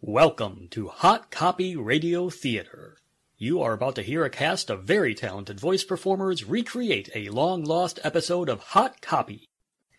Welcome 0.00 0.68
to 0.70 0.86
Hot 0.86 1.32
Copy 1.32 1.74
Radio 1.74 2.30
Theater. 2.30 2.98
You 3.36 3.60
are 3.60 3.72
about 3.72 3.96
to 3.96 4.02
hear 4.02 4.24
a 4.24 4.30
cast 4.30 4.70
of 4.70 4.84
very 4.84 5.12
talented 5.12 5.58
voice 5.58 5.82
performers 5.82 6.44
recreate 6.44 7.10
a 7.16 7.30
long 7.30 7.64
lost 7.64 7.98
episode 8.04 8.48
of 8.48 8.60
Hot 8.60 9.00
Copy, 9.02 9.48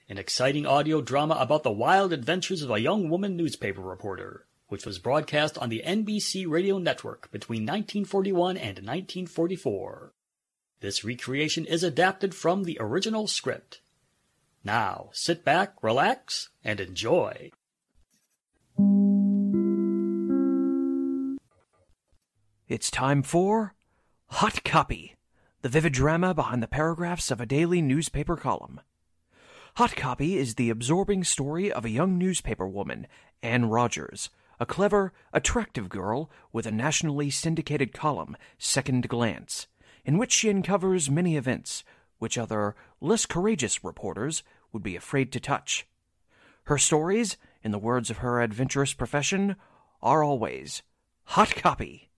an 0.07 0.17
exciting 0.17 0.65
audio 0.65 1.01
drama 1.01 1.35
about 1.35 1.63
the 1.63 1.71
wild 1.71 2.13
adventures 2.13 2.61
of 2.61 2.71
a 2.71 2.79
young 2.79 3.09
woman 3.09 3.35
newspaper 3.35 3.81
reporter, 3.81 4.47
which 4.69 4.85
was 4.85 4.99
broadcast 4.99 5.57
on 5.57 5.67
the 5.67 5.83
NBC 5.85 6.47
radio 6.47 6.77
network 6.77 7.29
between 7.33 7.63
1941 7.63 8.55
and 8.55 8.77
1944. 8.77 10.13
This 10.79 11.03
recreation 11.03 11.65
is 11.65 11.83
adapted 11.83 12.33
from 12.33 12.63
the 12.63 12.77
original 12.79 13.27
script. 13.27 13.81
Now, 14.63 15.09
sit 15.11 15.43
back, 15.43 15.73
relax, 15.83 16.51
and 16.63 16.79
enjoy. 16.79 17.51
It's 22.69 22.91
time 22.91 23.23
for 23.23 23.73
Hot 24.27 24.63
Copy, 24.63 25.15
the 25.63 25.69
vivid 25.69 25.91
drama 25.91 26.35
behind 26.35 26.61
the 26.61 26.67
paragraphs 26.67 27.31
of 27.31 27.41
a 27.41 27.47
daily 27.47 27.81
newspaper 27.81 28.37
column. 28.37 28.79
Hot 29.77 29.95
Copy 29.95 30.37
is 30.37 30.53
the 30.53 30.69
absorbing 30.69 31.23
story 31.23 31.71
of 31.71 31.83
a 31.83 31.89
young 31.89 32.19
newspaper 32.19 32.67
woman, 32.67 33.07
Anne 33.41 33.65
Rogers, 33.65 34.29
a 34.59 34.67
clever, 34.67 35.13
attractive 35.33 35.89
girl 35.89 36.29
with 36.53 36.67
a 36.67 36.71
nationally 36.71 37.31
syndicated 37.31 37.91
column, 37.91 38.37
Second 38.59 39.09
Glance, 39.09 39.65
in 40.05 40.19
which 40.19 40.31
she 40.31 40.47
uncovers 40.47 41.09
many 41.09 41.37
events 41.37 41.83
which 42.19 42.37
other, 42.37 42.75
less 43.01 43.25
courageous 43.25 43.83
reporters 43.83 44.43
would 44.71 44.83
be 44.83 44.95
afraid 44.95 45.31
to 45.31 45.39
touch. 45.39 45.87
Her 46.65 46.77
stories, 46.77 47.35
in 47.63 47.71
the 47.71 47.79
words 47.79 48.11
of 48.11 48.17
her 48.17 48.39
adventurous 48.39 48.93
profession, 48.93 49.55
are 50.03 50.23
always 50.23 50.83
hot 51.23 51.55
copy. 51.55 52.08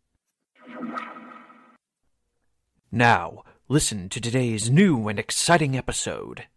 Now, 2.94 3.44
listen 3.70 4.10
to 4.10 4.20
today's 4.20 4.70
new 4.70 5.08
and 5.08 5.18
exciting 5.18 5.78
episode 5.78 6.48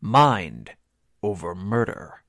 Mind 0.00 0.72
over 1.22 1.54
Murder. 1.54 2.24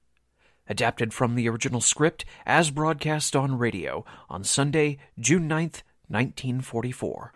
Adapted 0.67 1.15
from 1.15 1.33
the 1.33 1.49
original 1.49 1.81
script 1.81 2.25
as 2.45 2.69
broadcast 2.69 3.35
on 3.35 3.57
radio 3.57 4.05
on 4.29 4.43
Sunday, 4.43 4.99
June 5.19 5.49
9th, 5.49 5.81
1944. 6.09 7.33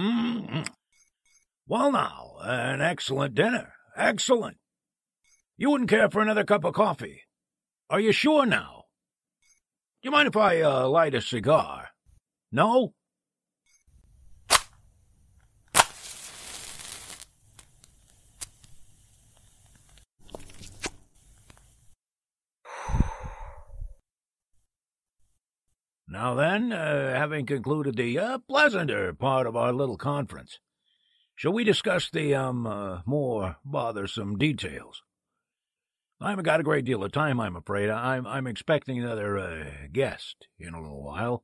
Mm. 0.00 0.66
Well, 1.66 1.92
now, 1.92 2.36
an 2.40 2.80
excellent 2.80 3.34
dinner. 3.34 3.74
Excellent. 3.96 4.56
You 5.58 5.70
wouldn't 5.70 5.90
care 5.90 6.08
for 6.08 6.22
another 6.22 6.44
cup 6.44 6.64
of 6.64 6.72
coffee. 6.72 7.24
Are 7.90 8.00
you 8.00 8.12
sure 8.12 8.46
now? 8.46 8.84
Do 10.02 10.06
you 10.06 10.10
mind 10.10 10.28
if 10.28 10.36
I 10.36 10.62
uh, 10.62 10.88
light 10.88 11.14
a 11.14 11.20
cigar? 11.20 11.88
No? 12.50 12.94
Now 26.20 26.34
then, 26.34 26.70
uh, 26.70 27.14
having 27.14 27.46
concluded 27.46 27.96
the 27.96 28.18
uh, 28.18 28.38
pleasanter 28.46 29.14
part 29.14 29.46
of 29.46 29.56
our 29.56 29.72
little 29.72 29.96
conference, 29.96 30.58
shall 31.34 31.54
we 31.54 31.64
discuss 31.64 32.10
the 32.10 32.34
um 32.34 32.66
uh, 32.66 33.00
more 33.06 33.56
bothersome 33.64 34.36
details? 34.36 35.02
I 36.20 36.28
haven't 36.28 36.44
got 36.44 36.60
a 36.60 36.62
great 36.62 36.84
deal 36.84 37.02
of 37.02 37.12
time, 37.12 37.40
I'm 37.40 37.56
afraid. 37.56 37.88
I'm 37.88 38.26
I'm 38.26 38.46
expecting 38.46 38.98
another 38.98 39.38
uh, 39.38 39.64
guest 39.94 40.46
in 40.58 40.74
a 40.74 40.82
little 40.82 41.02
while. 41.02 41.42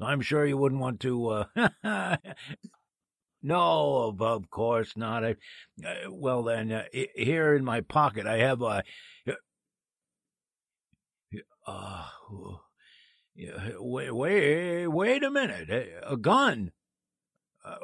I'm 0.00 0.22
sure 0.22 0.44
you 0.44 0.56
wouldn't 0.56 0.80
want 0.80 0.98
to. 1.02 1.46
Uh, 1.54 2.16
no, 3.44 4.16
of, 4.18 4.50
course 4.50 4.96
not. 4.96 5.24
I, 5.24 5.36
uh, 5.86 6.10
well 6.10 6.42
then, 6.42 6.72
uh, 6.72 6.82
here 7.14 7.54
in 7.54 7.64
my 7.64 7.80
pocket 7.82 8.26
I 8.26 8.38
have 8.38 8.60
a. 8.60 8.82
Uh, 11.64 12.08
Wait, 13.34 14.14
wait, 14.14 14.86
wait 14.86 15.22
a 15.24 15.30
minute. 15.30 15.70
A 16.06 16.16
gun? 16.16 16.72
Uh, 17.64 17.76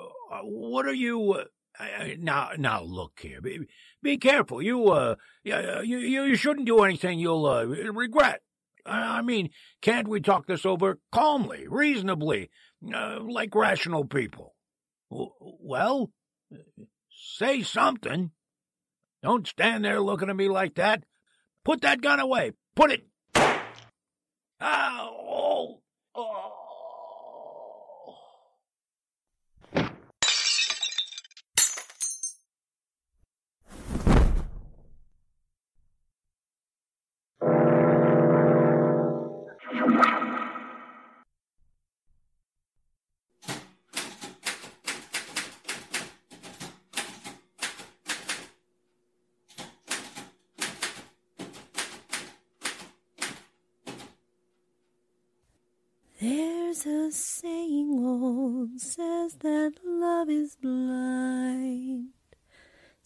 what 0.43 0.87
are 0.87 0.95
you? 0.95 1.45
Uh, 1.79 1.85
now, 2.19 2.51
now, 2.59 2.83
look 2.83 3.19
here. 3.21 3.41
Be, 3.41 3.61
be 4.03 4.17
careful. 4.19 4.61
You, 4.61 4.89
uh, 4.91 5.15
you, 5.45 5.99
you 5.99 6.37
shouldn't 6.37 6.67
do 6.67 6.83
anything 6.83 7.19
you'll 7.19 7.47
uh, 7.47 7.65
regret. 7.65 8.43
I 8.85 9.23
mean, 9.23 9.51
can't 9.83 10.09
we 10.09 10.21
talk 10.21 10.47
this 10.47 10.65
over 10.67 10.99
calmly, 11.13 11.67
reasonably, 11.69 12.51
uh, 12.95 13.21
like 13.21 13.55
rational 13.55 14.05
people? 14.05 14.55
Well, 15.11 16.11
say 17.11 17.63
something. 17.63 18.31
Don't 19.23 19.47
stand 19.47 19.85
there 19.85 20.01
looking 20.01 20.31
at 20.31 20.37
me 20.37 20.49
like 20.49 20.77
that. 20.77 21.05
Put 21.65 21.83
that 21.83 22.01
gun 22.01 22.21
away. 22.21 22.53
Put 22.75 22.93
it. 22.93 23.07
Ow! 24.61 25.79
There's 26.15 26.68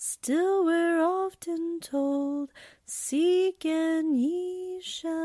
Still, 0.05 0.65
we're 0.65 1.01
often 1.01 1.79
told, 1.79 2.51
Seek 2.85 3.65
and 3.65 4.21
ye 4.21 4.81
shall 4.83 5.22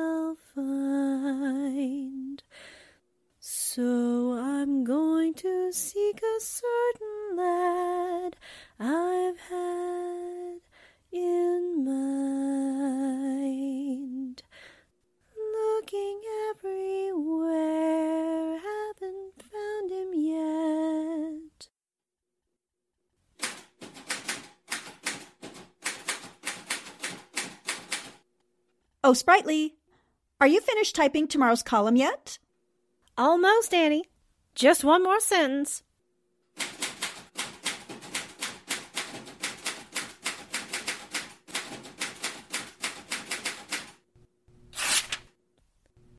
Oh, 29.07 29.13
Spritely, 29.13 29.71
are 30.41 30.47
you 30.47 30.59
finished 30.59 30.93
typing 30.93 31.29
tomorrow's 31.29 31.63
column 31.63 31.95
yet? 31.95 32.39
Almost, 33.17 33.73
Annie. 33.73 34.03
Just 34.53 34.83
one 34.83 35.01
more 35.01 35.21
sentence. 35.21 35.81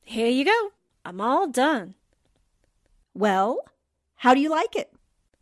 Here 0.03 0.29
you 0.29 0.45
go. 0.45 0.71
I'm 1.05 1.21
all 1.21 1.47
done. 1.47 1.93
Well, 3.13 3.59
how 4.15 4.33
do 4.33 4.39
you 4.39 4.49
like 4.49 4.75
it? 4.75 4.91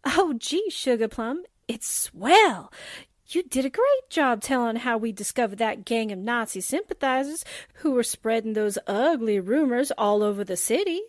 Oh, 0.04 0.34
gee, 0.38 0.70
Sugar 0.70 1.08
Plum, 1.08 1.44
it's 1.70 1.88
swell. 1.88 2.74
You 3.30 3.44
did 3.44 3.66
a 3.66 3.70
great 3.70 4.10
job 4.10 4.42
telling 4.42 4.78
how 4.78 4.98
we 4.98 5.12
discovered 5.12 5.60
that 5.60 5.84
gang 5.84 6.14
of 6.14 6.20
Nazi 6.20 6.62
sympathizers 6.62 7.44
who 7.76 7.92
were 7.92 8.04
spreading 8.04 8.54
those 8.54 8.78
ugly 8.88 9.38
rumors 9.42 9.92
all 9.98 10.24
over 10.24 10.46
the 10.46 10.56
city. 10.56 11.02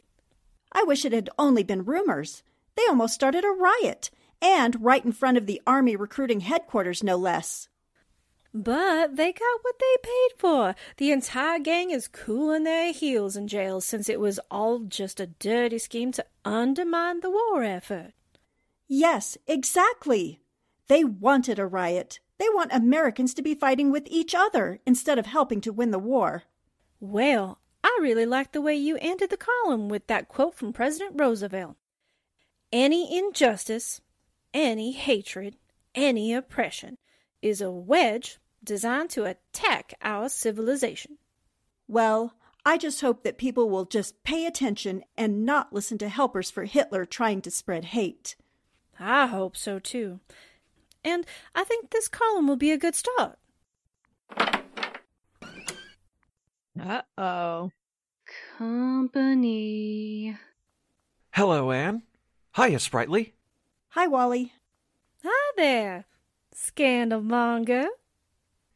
I 0.73 0.82
wish 0.82 1.05
it 1.05 1.12
had 1.12 1.31
only 1.38 1.62
been 1.62 1.85
rumors. 1.85 2.43
They 2.75 2.82
almost 2.88 3.15
started 3.15 3.44
a 3.44 3.50
riot, 3.50 4.11
and 4.43 4.85
right 4.85 5.05
in 5.05 5.12
front 5.12 5.38
of 5.38 5.47
the 5.47 5.62
Army 5.65 5.94
recruiting 5.94 6.41
headquarters, 6.41 7.05
no 7.05 7.15
less. 7.15 7.69
But 8.53 9.14
they 9.14 9.32
got 9.32 9.61
what 9.62 9.79
they 9.79 9.97
paid 10.03 10.38
for. 10.38 10.75
The 10.97 11.12
entire 11.12 11.61
gang 11.61 11.93
is 11.93 12.09
cooling 12.09 12.64
their 12.64 12.93
heels 12.93 13.37
in 13.37 13.47
jail 13.47 13.81
since 13.81 14.09
it 14.09 14.19
was 14.19 14.41
all 14.50 14.81
just 14.81 15.21
a 15.21 15.26
dirty 15.26 15.79
scheme 15.79 16.11
to 16.12 16.26
undermine 16.44 17.21
the 17.21 17.31
war 17.31 17.62
effort. 17.62 18.12
Yes, 18.88 19.38
exactly. 19.47 20.41
They 20.88 21.05
wanted 21.05 21.58
a 21.58 21.67
riot. 21.67 22.20
They 22.38 22.49
want 22.50 22.73
Americans 22.73 23.35
to 23.35 23.43
be 23.43 23.55
fighting 23.55 23.90
with 23.90 24.06
each 24.08 24.35
other 24.35 24.81
instead 24.87 25.19
of 25.19 25.26
helping 25.26 25.61
to 25.62 25.73
win 25.73 25.90
the 25.90 25.99
war. 25.99 26.44
Well, 27.00 27.61
I 27.85 27.99
really 28.00 28.26
like 28.26 28.52
the 28.52 28.61
way 28.61 28.75
you 28.75 28.99
ended 29.00 29.31
the 29.31 29.37
column 29.37 29.88
with 29.88 30.06
that 30.08 30.29
quote 30.29 30.55
from 30.55 30.73
President 30.73 31.12
Roosevelt. 31.14 31.76
Any 32.73 33.17
injustice, 33.17 34.00
any 34.52 34.93
hatred, 34.93 35.56
any 35.94 36.35
oppression 36.35 36.99
is 37.40 37.61
a 37.61 37.70
wedge 37.70 38.38
designed 38.62 39.11
to 39.11 39.25
attack 39.25 39.94
our 40.02 40.29
civilization. 40.29 41.19
Well, 41.87 42.35
I 42.64 42.76
just 42.76 43.00
hope 43.00 43.23
that 43.23 43.38
people 43.38 43.70
will 43.70 43.85
just 43.85 44.23
pay 44.25 44.44
attention 44.44 45.05
and 45.17 45.46
not 45.46 45.73
listen 45.73 45.96
to 45.99 46.08
helpers 46.08 46.50
for 46.50 46.64
Hitler 46.64 47.05
trying 47.05 47.40
to 47.43 47.50
spread 47.50 47.87
hate. 47.87 48.37
I 48.99 49.26
hope 49.26 49.56
so 49.56 49.79
too. 49.79 50.20
And 51.05 51.25
I 51.55 51.65
think 51.65 51.91
this 51.91 52.09
column 52.09 52.49
will 52.49 52.56
be 52.56 52.73
a 52.73 52.79
good 52.79 52.95
start. 52.95 53.39
Uh 56.81 57.03
oh. 57.17 57.71
Company. 58.59 60.37
Hello, 61.33 61.71
Anne. 61.71 62.03
Hiya, 62.56 62.79
Spritely. 62.79 63.33
Hi, 63.91 64.06
Wally. 64.06 64.53
Hi 65.25 65.53
there, 65.56 66.05
scandalmonger. 66.55 67.87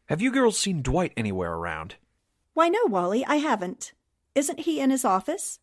Have 0.07 0.21
you 0.21 0.33
girls 0.33 0.59
seen 0.59 0.83
Dwight 0.83 1.13
anywhere 1.17 1.53
around? 1.53 1.95
Why, 2.55 2.69
no, 2.69 2.81
Wally, 2.87 3.25
I 3.25 3.37
haven't. 3.37 3.93
Isn't 4.35 4.61
he 4.61 4.81
in 4.81 4.91
his 4.91 5.05
office? 5.05 5.61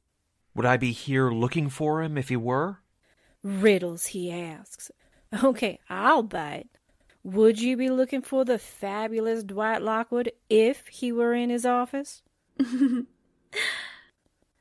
Would 0.55 0.65
I 0.65 0.77
be 0.77 0.91
here 0.91 1.29
looking 1.31 1.69
for 1.69 2.01
him 2.01 2.17
if 2.17 2.29
he 2.29 2.35
were? 2.37 2.79
Riddles, 3.43 4.07
he 4.07 4.31
asks. 4.31 4.91
Okay, 5.43 5.79
I'll 5.89 6.23
bite. 6.23 6.67
Would 7.23 7.61
you 7.61 7.77
be 7.77 7.89
looking 7.89 8.23
for 8.23 8.43
the 8.43 8.57
fabulous 8.57 9.43
Dwight 9.43 9.83
Lockwood 9.83 10.31
if 10.49 10.87
he 10.87 11.11
were 11.11 11.35
in 11.35 11.51
his 11.51 11.67
office? 11.67 12.23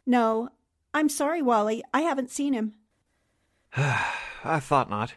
No. 0.09 0.49
I'm 0.95 1.11
sorry, 1.11 1.43
Wally. 1.43 1.85
I 1.93 2.01
haven't 2.01 2.31
seen 2.31 2.55
him. 2.55 2.73
I 3.77 4.59
thought 4.59 4.89
not. 4.89 5.15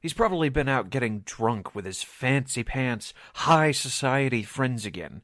He's 0.00 0.14
probably 0.14 0.48
been 0.48 0.70
out 0.70 0.88
getting 0.88 1.20
drunk 1.20 1.74
with 1.74 1.84
his 1.84 2.02
fancy 2.02 2.64
pants, 2.64 3.12
high 3.34 3.72
society 3.72 4.42
friends 4.42 4.86
again. 4.86 5.20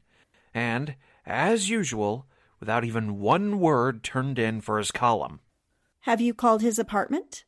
And, 0.53 0.93
as 1.25 1.71
usual, 1.71 2.27
without 2.59 2.85
even 2.85 3.19
one 3.19 3.59
word 3.59 4.03
turned 4.03 4.37
in 4.37 4.61
for 4.61 4.77
his 4.77 4.91
column. 4.91 5.39
Have 6.01 6.21
you 6.21 6.35
called 6.35 6.61
his 6.61 6.77
apartment? 6.77 7.45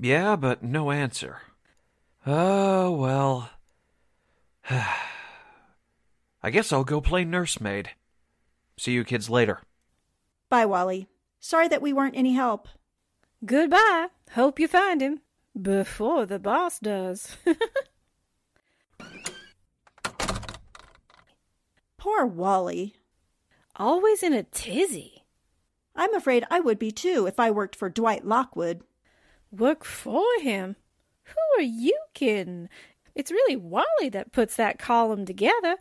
Yeah, 0.00 0.36
but 0.36 0.62
no 0.62 0.92
answer. 0.92 1.38
Oh, 2.26 2.90
well. 2.92 3.50
I 4.70 6.50
guess 6.50 6.72
I'll 6.72 6.84
go 6.84 7.00
play 7.00 7.24
nursemaid. 7.24 7.90
See 8.76 8.92
you 8.92 9.04
kids 9.04 9.30
later. 9.30 9.60
Bye, 10.48 10.66
Wally. 10.66 11.08
Sorry 11.38 11.68
that 11.68 11.82
we 11.82 11.92
weren't 11.92 12.16
any 12.16 12.34
help. 12.34 12.68
Goodbye. 13.44 14.08
Hope 14.32 14.58
you 14.60 14.68
find 14.68 15.00
him 15.00 15.20
before 15.60 16.26
the 16.26 16.38
boss 16.38 16.78
does. 16.78 17.36
Poor 21.96 22.26
Wally. 22.26 22.94
Always 23.76 24.22
in 24.22 24.32
a 24.32 24.42
tizzy. 24.42 25.24
I'm 25.96 26.14
afraid 26.14 26.44
I 26.50 26.60
would 26.60 26.78
be 26.78 26.90
too 26.90 27.26
if 27.26 27.40
I 27.40 27.50
worked 27.50 27.76
for 27.76 27.88
Dwight 27.88 28.26
Lockwood. 28.26 28.82
Work 29.50 29.84
for 29.84 30.24
him? 30.40 30.76
Who 31.30 31.60
are 31.60 31.62
you 31.62 31.96
kidding? 32.14 32.68
It's 33.14 33.30
really 33.30 33.56
Wally 33.56 34.08
that 34.10 34.32
puts 34.32 34.56
that 34.56 34.78
column 34.78 35.24
together, 35.24 35.76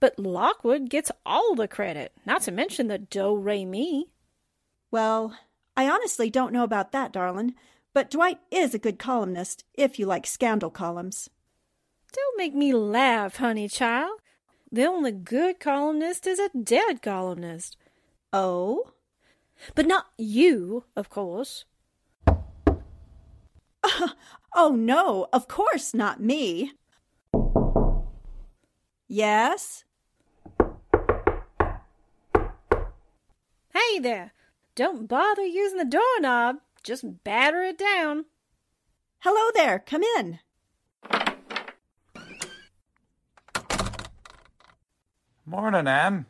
but 0.00 0.18
Lockwood 0.18 0.90
gets 0.90 1.10
all 1.26 1.54
the 1.54 1.68
credit, 1.68 2.12
not 2.24 2.42
to 2.42 2.52
mention 2.52 2.86
the 2.86 2.98
do 2.98 3.36
re 3.36 3.64
mi. 3.64 4.06
Well, 4.90 5.36
I 5.76 5.88
honestly 5.88 6.30
don't 6.30 6.52
know 6.52 6.64
about 6.64 6.92
that, 6.92 7.12
darling, 7.12 7.54
but 7.92 8.10
Dwight 8.10 8.38
is 8.50 8.74
a 8.74 8.78
good 8.78 8.98
columnist 8.98 9.64
if 9.74 9.98
you 9.98 10.06
like 10.06 10.26
scandal 10.26 10.70
columns. 10.70 11.28
Don't 12.12 12.38
make 12.38 12.54
me 12.54 12.72
laugh, 12.72 13.36
honey 13.36 13.68
child. 13.68 14.20
The 14.70 14.86
only 14.86 15.12
good 15.12 15.60
columnist 15.60 16.26
is 16.26 16.38
a 16.38 16.50
dead 16.50 17.02
columnist. 17.02 17.76
Oh? 18.32 18.92
But 19.74 19.86
not 19.86 20.06
you, 20.16 20.84
of 20.94 21.10
course. 21.10 21.64
Oh, 24.60 24.70
no, 24.70 25.28
of 25.32 25.46
course 25.46 25.94
not 25.94 26.20
me. 26.20 26.72
Yes? 29.06 29.84
Hey 33.72 34.00
there. 34.00 34.32
Don't 34.74 35.06
bother 35.06 35.44
using 35.44 35.78
the 35.78 35.84
doorknob. 35.84 36.56
Just 36.82 37.22
batter 37.22 37.62
it 37.62 37.78
down. 37.78 38.24
Hello 39.20 39.48
there, 39.54 39.78
come 39.78 40.02
in. 40.02 40.40
Morning, 45.46 45.86
Anne. 45.86 46.26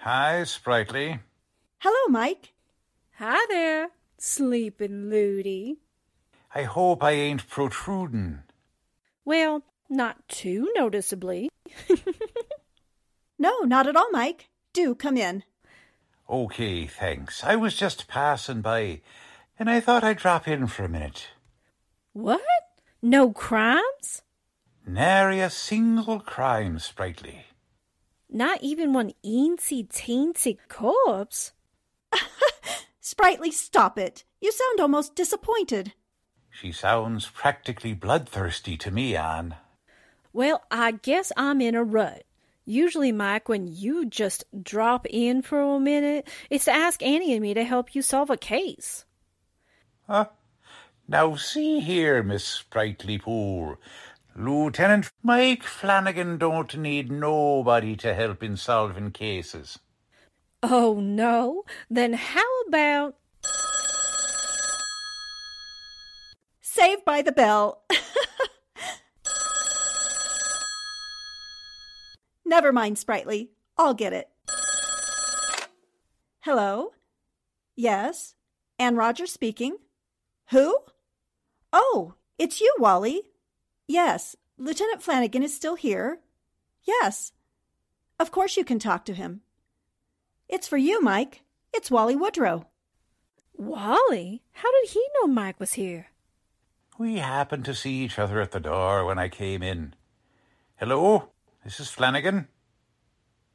Hi, 0.00 0.42
Spritely. 0.42 1.20
Hello, 1.78 2.08
Mike. 2.10 2.52
Hi 3.14 3.46
there, 3.48 3.88
sleeping 4.18 5.08
Ludi. 5.08 5.78
I 6.54 6.62
hope 6.62 7.02
I 7.02 7.12
ain't 7.12 7.48
protrudin'. 7.48 8.42
Well, 9.24 9.62
not 9.88 10.28
too 10.28 10.70
noticeably. 10.74 11.48
No, 13.40 13.60
not 13.60 13.86
at 13.86 13.96
all, 13.96 14.10
Mike. 14.12 14.50
Do 14.74 14.94
come 14.94 15.16
in. 15.16 15.44
Okay, 16.28 16.86
thanks. 16.86 17.42
I 17.42 17.56
was 17.56 17.74
just 17.74 18.06
passing 18.06 18.60
by, 18.60 19.00
and 19.58 19.70
I 19.70 19.80
thought 19.80 20.04
I'd 20.04 20.18
drop 20.18 20.46
in 20.46 20.66
for 20.66 20.84
a 20.84 20.90
minute. 20.90 21.28
What? 22.12 22.42
No 23.00 23.32
crimes? 23.32 24.20
Nary 24.86 25.40
a 25.40 25.48
single 25.48 26.20
crime, 26.20 26.76
Spritely. 26.76 27.44
Not 28.28 28.62
even 28.62 28.92
one 28.92 29.12
eensy 29.24 29.88
teensy 29.88 30.58
corpse? 30.68 31.52
Spritely, 33.02 33.54
stop 33.54 33.98
it. 33.98 34.24
You 34.42 34.52
sound 34.52 34.80
almost 34.80 35.16
disappointed. 35.16 35.94
She 36.50 36.72
sounds 36.72 37.28
practically 37.28 37.94
bloodthirsty 37.94 38.76
to 38.78 38.90
me, 38.90 39.16
Anne. 39.16 39.56
Well, 40.32 40.62
I 40.70 40.92
guess 40.92 41.32
I'm 41.36 41.60
in 41.60 41.74
a 41.74 41.82
rut. 41.82 42.24
Usually, 42.64 43.12
Mike, 43.12 43.48
when 43.48 43.66
you 43.66 44.06
just 44.06 44.44
drop 44.62 45.06
in 45.08 45.42
for 45.42 45.60
a 45.60 45.80
minute, 45.80 46.28
it's 46.50 46.66
to 46.66 46.72
ask 46.72 47.02
Annie 47.02 47.32
and 47.32 47.42
me 47.42 47.54
to 47.54 47.64
help 47.64 47.94
you 47.94 48.02
solve 48.02 48.30
a 48.30 48.36
case. 48.36 49.04
Huh? 50.06 50.26
Now 51.08 51.34
see 51.34 51.80
here, 51.80 52.22
Miss 52.22 52.62
Spritely 52.62 53.20
Poole. 53.20 53.76
Lieutenant 54.36 55.10
Mike 55.22 55.64
Flannigan 55.64 56.38
don't 56.38 56.76
need 56.76 57.10
nobody 57.10 57.96
to 57.96 58.14
help 58.14 58.42
in 58.42 58.56
solving 58.56 59.10
cases. 59.10 59.80
Oh, 60.62 61.00
no? 61.00 61.64
Then 61.90 62.12
how 62.12 62.60
about. 62.68 63.16
Saved 66.80 67.04
by 67.04 67.20
the 67.20 67.30
bell. 67.30 67.82
Never 72.46 72.72
mind, 72.72 72.96
Spritely. 72.96 73.48
I'll 73.76 73.92
get 73.92 74.14
it. 74.14 74.30
Hello? 76.40 76.92
Yes? 77.76 78.34
Anne 78.78 78.96
Rogers 78.96 79.30
speaking. 79.30 79.76
Who? 80.52 80.78
Oh, 81.70 82.14
it's 82.38 82.62
you, 82.62 82.74
Wally. 82.78 83.24
Yes, 83.86 84.34
Lieutenant 84.56 85.02
Flannigan 85.02 85.42
is 85.42 85.54
still 85.54 85.74
here. 85.74 86.20
Yes. 86.84 87.32
Of 88.18 88.30
course 88.30 88.56
you 88.56 88.64
can 88.64 88.78
talk 88.78 89.04
to 89.04 89.12
him. 89.12 89.42
It's 90.48 90.66
for 90.66 90.78
you, 90.78 91.02
Mike. 91.02 91.42
It's 91.74 91.90
Wally 91.90 92.16
Woodrow. 92.16 92.68
Wally? 93.58 94.42
How 94.52 94.70
did 94.80 94.92
he 94.92 95.06
know 95.20 95.26
Mike 95.26 95.60
was 95.60 95.74
here? 95.74 96.09
We 97.00 97.16
happened 97.16 97.64
to 97.64 97.74
see 97.74 98.04
each 98.04 98.18
other 98.18 98.42
at 98.42 98.50
the 98.50 98.60
door 98.60 99.06
when 99.06 99.18
I 99.18 99.30
came 99.30 99.62
in. 99.62 99.94
Hello, 100.76 101.30
this 101.64 101.80
is 101.80 101.88
Flannigan. 101.88 102.48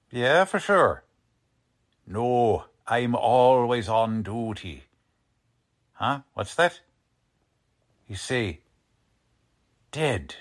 Yeah, 0.10 0.46
for 0.46 0.58
sure. 0.58 1.04
No, 2.08 2.66
I'm 2.88 3.14
always 3.14 3.88
on 3.88 4.24
duty. 4.24 4.86
Huh? 5.94 6.22
What's 6.34 6.56
that? 6.56 6.80
You 8.08 8.16
say, 8.16 8.62
dead. 9.92 10.34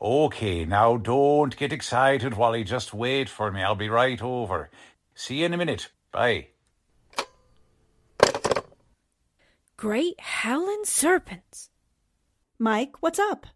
Okay, 0.00 0.64
now 0.64 0.96
don't 0.96 1.56
get 1.56 1.72
excited, 1.72 2.34
Wally. 2.36 2.64
Just 2.64 2.92
wait 2.92 3.28
for 3.28 3.52
me. 3.52 3.62
I'll 3.62 3.76
be 3.76 3.88
right 3.88 4.20
over. 4.20 4.70
See 5.14 5.36
you 5.36 5.46
in 5.46 5.54
a 5.54 5.56
minute. 5.56 5.88
Bye. 6.10 6.48
Great 9.76 10.18
howling 10.18 10.82
serpents. 10.84 11.68
Mike, 12.62 13.02
what's 13.02 13.18
up? 13.18 13.48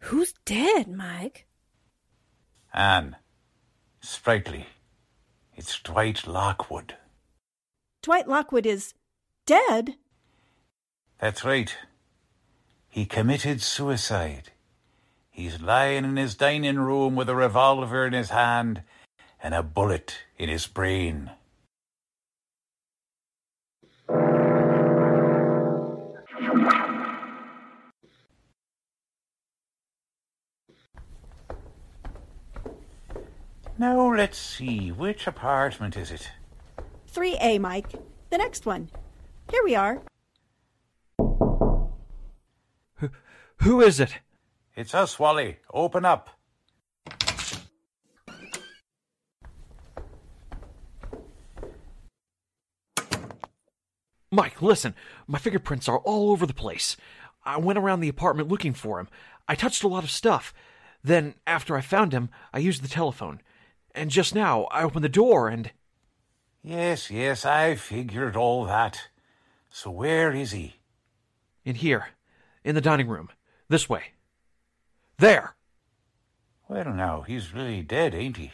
Who's 0.00 0.34
dead, 0.44 0.86
Mike? 0.86 1.46
Anne. 2.74 3.16
Spritely. 4.02 4.66
It's 5.56 5.80
Dwight 5.80 6.26
Lockwood. 6.26 6.96
Dwight 8.02 8.28
Lockwood 8.28 8.66
is 8.66 8.92
dead? 9.46 9.94
That's 11.18 11.42
right. 11.42 11.74
He 12.90 13.06
committed 13.06 13.62
suicide. 13.62 14.52
He's 15.30 15.62
lying 15.62 16.04
in 16.04 16.18
his 16.18 16.34
dining 16.34 16.78
room 16.78 17.16
with 17.16 17.30
a 17.30 17.34
revolver 17.34 18.06
in 18.06 18.12
his 18.12 18.28
hand 18.28 18.82
and 19.42 19.54
a 19.54 19.62
bullet 19.62 20.18
in 20.36 20.50
his 20.50 20.66
brain. 20.66 21.30
Now 33.80 34.12
let's 34.12 34.36
see, 34.36 34.90
which 34.90 35.28
apartment 35.28 35.96
is 35.96 36.10
it? 36.10 36.32
3A, 37.14 37.60
Mike. 37.60 37.92
The 38.28 38.36
next 38.36 38.66
one. 38.66 38.90
Here 39.52 39.62
we 39.62 39.76
are. 39.76 40.02
Who 43.58 43.80
is 43.80 44.00
it? 44.00 44.18
It's 44.74 44.94
us, 44.94 45.16
Wally. 45.20 45.58
Open 45.72 46.04
up. 46.04 46.30
Mike, 54.32 54.60
listen. 54.60 54.94
My 55.28 55.38
fingerprints 55.38 55.88
are 55.88 55.98
all 55.98 56.32
over 56.32 56.46
the 56.46 56.52
place. 56.52 56.96
I 57.44 57.58
went 57.58 57.78
around 57.78 58.00
the 58.00 58.08
apartment 58.08 58.48
looking 58.48 58.74
for 58.74 58.98
him. 58.98 59.08
I 59.46 59.54
touched 59.54 59.84
a 59.84 59.88
lot 59.88 60.02
of 60.02 60.10
stuff. 60.10 60.52
Then, 61.04 61.34
after 61.46 61.76
I 61.76 61.80
found 61.80 62.12
him, 62.12 62.28
I 62.52 62.58
used 62.58 62.82
the 62.82 62.88
telephone. 62.88 63.40
And 63.98 64.12
just 64.12 64.32
now, 64.32 64.68
I 64.70 64.84
opened 64.84 65.02
the 65.02 65.08
door 65.08 65.48
and. 65.48 65.72
Yes, 66.62 67.10
yes, 67.10 67.44
I 67.44 67.74
figured 67.74 68.36
all 68.36 68.64
that. 68.64 69.08
So 69.70 69.90
where 69.90 70.32
is 70.32 70.52
he? 70.52 70.76
In 71.64 71.74
here. 71.74 72.10
In 72.62 72.76
the 72.76 72.80
dining 72.80 73.08
room. 73.08 73.28
This 73.68 73.88
way. 73.88 74.12
There! 75.18 75.56
Well, 76.68 76.94
now, 76.94 77.22
he's 77.22 77.52
really 77.52 77.82
dead, 77.82 78.14
ain't 78.14 78.36
he? 78.36 78.52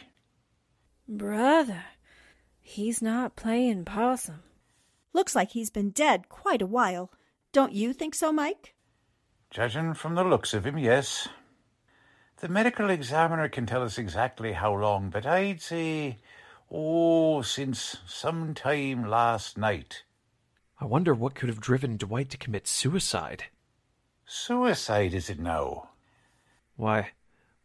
Brother, 1.07 1.83
he's 2.59 2.99
not 3.03 3.35
playing 3.35 3.85
possum. 3.85 4.41
Looks 5.13 5.35
like 5.35 5.51
he's 5.51 5.69
been 5.69 5.91
dead 5.91 6.27
quite 6.27 6.63
a 6.63 6.67
while. 6.67 7.11
Don't 7.51 7.73
you 7.73 7.93
think 7.93 8.15
so, 8.15 8.33
Mike? 8.33 8.73
Judging 9.51 9.93
from 9.93 10.15
the 10.15 10.23
looks 10.23 10.55
of 10.55 10.65
him, 10.65 10.79
yes. 10.79 11.27
The 12.39 12.49
medical 12.49 12.89
examiner 12.89 13.47
can 13.47 13.65
tell 13.65 13.81
us 13.81 13.97
exactly 13.97 14.53
how 14.53 14.73
long, 14.73 15.09
but 15.09 15.25
I'd 15.25 15.61
say, 15.61 16.17
oh, 16.69 17.41
since 17.41 17.97
some 18.05 18.53
time 18.53 19.09
last 19.09 19.57
night. 19.57 20.03
I 20.79 20.83
wonder 20.83 21.13
what 21.13 21.33
could 21.33 21.47
have 21.47 21.61
driven 21.61 21.95
Dwight 21.95 22.29
to 22.31 22.37
commit 22.37 22.67
suicide. 22.67 23.45
Suicide, 24.25 25.13
is 25.13 25.29
it 25.29 25.39
now? 25.39 25.89
Why, 26.75 27.11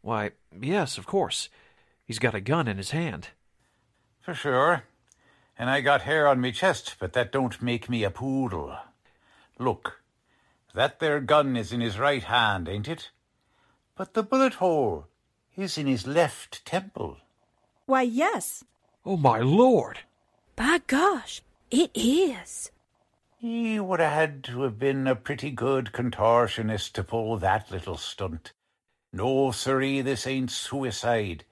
why, 0.02 0.30
yes, 0.60 0.98
of 0.98 1.06
course. 1.06 1.48
He's 2.04 2.20
got 2.20 2.36
a 2.36 2.40
gun 2.40 2.68
in 2.68 2.76
his 2.76 2.92
hand. 2.92 3.30
For 4.20 4.34
sure. 4.34 4.84
And 5.58 5.68
I 5.68 5.80
got 5.80 6.02
hair 6.02 6.28
on 6.28 6.40
me 6.40 6.52
chest, 6.52 6.94
but 7.00 7.12
that 7.14 7.32
don't 7.32 7.60
make 7.60 7.90
me 7.90 8.04
a 8.04 8.10
poodle. 8.10 8.76
Look, 9.58 10.00
that 10.74 11.00
there 11.00 11.20
gun 11.20 11.56
is 11.56 11.72
in 11.72 11.80
his 11.80 11.98
right 11.98 12.22
hand, 12.22 12.68
ain't 12.68 12.88
it? 12.88 13.10
But 13.96 14.14
the 14.14 14.22
bullet 14.22 14.54
hole 14.54 15.06
is 15.56 15.76
in 15.76 15.86
his 15.86 16.06
left 16.06 16.64
temple. 16.64 17.18
Why, 17.86 18.02
yes. 18.02 18.64
Oh, 19.04 19.16
my 19.16 19.40
lord! 19.40 20.00
By 20.56 20.80
gosh, 20.86 21.42
it 21.70 21.90
is. 21.94 22.70
He 23.38 23.80
would 23.80 24.00
have 24.00 24.12
had 24.12 24.44
to 24.44 24.62
have 24.62 24.78
been 24.78 25.06
a 25.06 25.16
pretty 25.16 25.50
good 25.50 25.92
contortionist 25.92 26.92
to 26.92 27.02
pull 27.02 27.38
that 27.38 27.70
little 27.70 27.96
stunt. 27.96 28.52
No, 29.12 29.50
sirree, 29.50 30.02
this 30.02 30.26
ain't 30.26 30.50
suicide. 30.50 31.44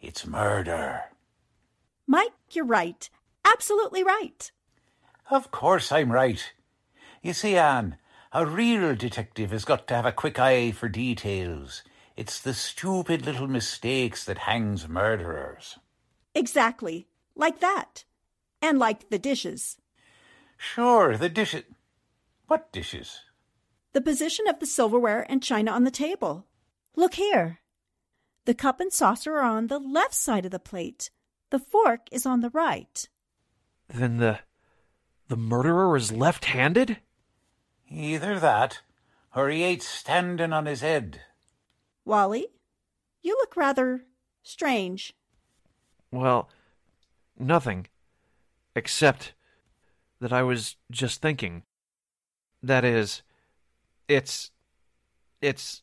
It's 0.00 0.26
murder. 0.26 1.04
Mike, 2.06 2.32
you're 2.50 2.64
right. 2.66 3.08
Absolutely 3.44 4.02
right. 4.02 4.50
Of 5.30 5.50
course 5.50 5.90
I'm 5.90 6.12
right. 6.12 6.52
You 7.22 7.32
see, 7.32 7.56
Anne, 7.56 7.96
a 8.36 8.44
real 8.44 8.94
detective 8.94 9.50
has 9.50 9.64
got 9.64 9.88
to 9.88 9.94
have 9.94 10.04
a 10.04 10.12
quick 10.12 10.38
eye 10.38 10.70
for 10.70 10.90
details. 10.90 11.82
It's 12.18 12.38
the 12.38 12.52
stupid 12.52 13.24
little 13.24 13.46
mistakes 13.46 14.26
that 14.26 14.36
hangs 14.36 14.86
murderers. 14.86 15.78
Exactly. 16.34 17.08
Like 17.34 17.60
that. 17.60 18.04
And 18.60 18.78
like 18.78 19.08
the 19.08 19.18
dishes. 19.18 19.78
Sure, 20.58 21.16
the 21.16 21.30
dishes. 21.30 21.64
What 22.46 22.70
dishes? 22.72 23.20
The 23.94 24.02
position 24.02 24.46
of 24.48 24.60
the 24.60 24.66
silverware 24.66 25.24
and 25.30 25.42
china 25.42 25.70
on 25.70 25.84
the 25.84 25.90
table. 25.90 26.44
Look 26.94 27.14
here. 27.14 27.60
The 28.44 28.52
cup 28.52 28.80
and 28.80 28.92
saucer 28.92 29.36
are 29.36 29.44
on 29.44 29.68
the 29.68 29.78
left 29.78 30.14
side 30.14 30.44
of 30.44 30.50
the 30.50 30.58
plate. 30.58 31.08
The 31.48 31.58
fork 31.58 32.00
is 32.12 32.26
on 32.26 32.42
the 32.42 32.50
right. 32.50 33.08
Then 33.88 34.18
the. 34.18 34.40
the 35.28 35.38
murderer 35.38 35.96
is 35.96 36.12
left 36.12 36.44
handed? 36.44 36.98
Either 37.88 38.38
that, 38.40 38.80
or 39.34 39.48
he 39.48 39.62
ain't 39.62 39.82
standing 39.82 40.52
on 40.52 40.66
his 40.66 40.80
head. 40.80 41.20
Wally, 42.04 42.46
you 43.22 43.34
look 43.34 43.56
rather 43.56 44.04
strange. 44.42 45.14
Well, 46.10 46.48
nothing. 47.38 47.86
Except 48.74 49.32
that 50.20 50.32
I 50.32 50.42
was 50.42 50.76
just 50.90 51.20
thinking. 51.20 51.62
That 52.62 52.84
is, 52.84 53.22
it's. 54.08 54.50
it's. 55.40 55.82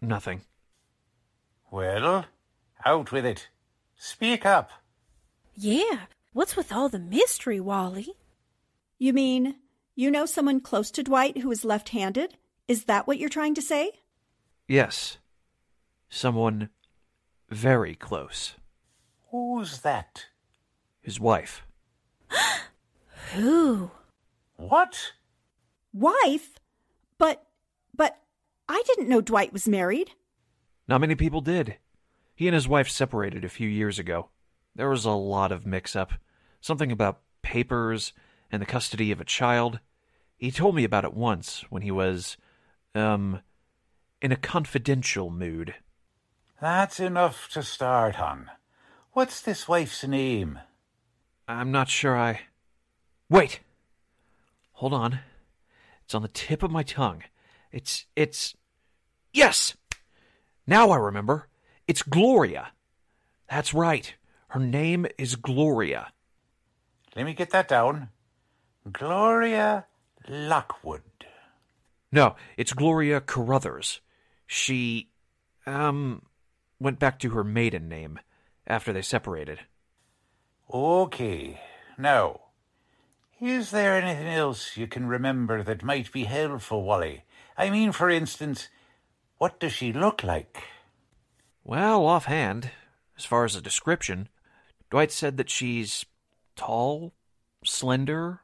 nothing. 0.00 0.42
Well, 1.70 2.26
out 2.84 3.12
with 3.12 3.24
it. 3.24 3.48
Speak 3.96 4.44
up. 4.44 4.70
Yeah, 5.54 6.06
what's 6.32 6.56
with 6.56 6.72
all 6.72 6.88
the 6.88 6.98
mystery, 6.98 7.60
Wally? 7.60 8.14
You 8.98 9.12
mean 9.12 9.56
you 9.94 10.10
know 10.10 10.26
someone 10.26 10.60
close 10.60 10.90
to 10.92 11.02
Dwight 11.02 11.38
who 11.38 11.50
is 11.50 11.64
left 11.64 11.90
handed? 11.90 12.36
Is 12.68 12.84
that 12.84 13.06
what 13.06 13.18
you're 13.18 13.28
trying 13.28 13.54
to 13.54 13.62
say? 13.62 13.92
Yes. 14.66 15.18
Someone 16.08 16.70
very 17.50 17.94
close. 17.94 18.54
Who's 19.30 19.80
that? 19.80 20.26
His 21.00 21.20
wife. 21.20 21.66
Who? 23.34 23.90
What? 24.56 25.12
Wife? 25.92 26.58
But, 27.18 27.46
but 27.94 28.18
I 28.68 28.82
didn't 28.86 29.08
know 29.08 29.20
Dwight 29.20 29.52
was 29.52 29.68
married. 29.68 30.10
Not 30.88 31.00
many 31.00 31.14
people 31.14 31.40
did. 31.40 31.76
He 32.34 32.48
and 32.48 32.54
his 32.54 32.68
wife 32.68 32.88
separated 32.88 33.44
a 33.44 33.50
few 33.50 33.68
years 33.68 33.98
ago. 33.98 34.30
There 34.74 34.88
was 34.88 35.04
a 35.04 35.10
lot 35.10 35.52
of 35.52 35.66
mix 35.66 35.94
up. 35.94 36.12
Something 36.60 36.90
about 36.90 37.20
papers 37.42 38.12
and 38.52 38.62
the 38.62 38.66
custody 38.66 39.10
of 39.10 39.20
a 39.20 39.24
child. 39.24 39.80
He 40.36 40.50
told 40.50 40.76
me 40.76 40.84
about 40.84 41.04
it 41.04 41.14
once 41.14 41.64
when 41.70 41.82
he 41.82 41.90
was, 41.90 42.36
um, 42.94 43.40
in 44.20 44.30
a 44.30 44.36
confidential 44.36 45.30
mood. 45.30 45.74
That's 46.60 47.00
enough 47.00 47.48
to 47.54 47.62
start 47.62 48.20
on. 48.20 48.50
What's 49.12 49.40
this 49.40 49.66
wife's 49.66 50.04
name? 50.04 50.60
I'm 51.48 51.72
not 51.72 51.88
sure 51.88 52.16
I. 52.16 52.42
Wait! 53.28 53.60
Hold 54.74 54.94
on. 54.94 55.20
It's 56.04 56.14
on 56.14 56.22
the 56.22 56.28
tip 56.28 56.62
of 56.62 56.70
my 56.70 56.82
tongue. 56.82 57.24
It's. 57.72 58.06
It's. 58.14 58.54
Yes! 59.32 59.76
Now 60.66 60.90
I 60.90 60.96
remember. 60.96 61.48
It's 61.88 62.02
Gloria. 62.02 62.68
That's 63.50 63.74
right. 63.74 64.14
Her 64.48 64.60
name 64.60 65.06
is 65.18 65.36
Gloria. 65.36 66.12
Let 67.16 67.26
me 67.26 67.34
get 67.34 67.50
that 67.50 67.68
down. 67.68 68.08
Gloria 68.90 69.86
Lockwood. 70.28 71.02
No, 72.10 72.36
it's 72.56 72.72
Gloria 72.72 73.20
Carruthers. 73.20 74.00
She, 74.46 75.10
um, 75.66 76.22
went 76.80 76.98
back 76.98 77.18
to 77.20 77.30
her 77.30 77.44
maiden 77.44 77.88
name 77.88 78.18
after 78.66 78.92
they 78.92 79.02
separated. 79.02 79.60
Okay. 80.72 81.60
Now, 81.96 82.40
is 83.40 83.70
there 83.70 83.94
anything 83.96 84.26
else 84.26 84.76
you 84.76 84.86
can 84.86 85.06
remember 85.06 85.62
that 85.62 85.82
might 85.84 86.10
be 86.12 86.24
helpful, 86.24 86.82
Wally? 86.82 87.24
I 87.56 87.70
mean, 87.70 87.92
for 87.92 88.10
instance, 88.10 88.68
What 89.38 89.58
does 89.58 89.72
she 89.72 89.92
look 89.92 90.22
like? 90.22 90.62
Well, 91.64 92.06
offhand, 92.06 92.70
as 93.18 93.24
far 93.24 93.44
as 93.44 93.56
a 93.56 93.60
description, 93.60 94.28
Dwight 94.88 95.10
said 95.10 95.36
that 95.36 95.50
she's 95.50 96.04
tall, 96.54 97.12
slender, 97.64 98.42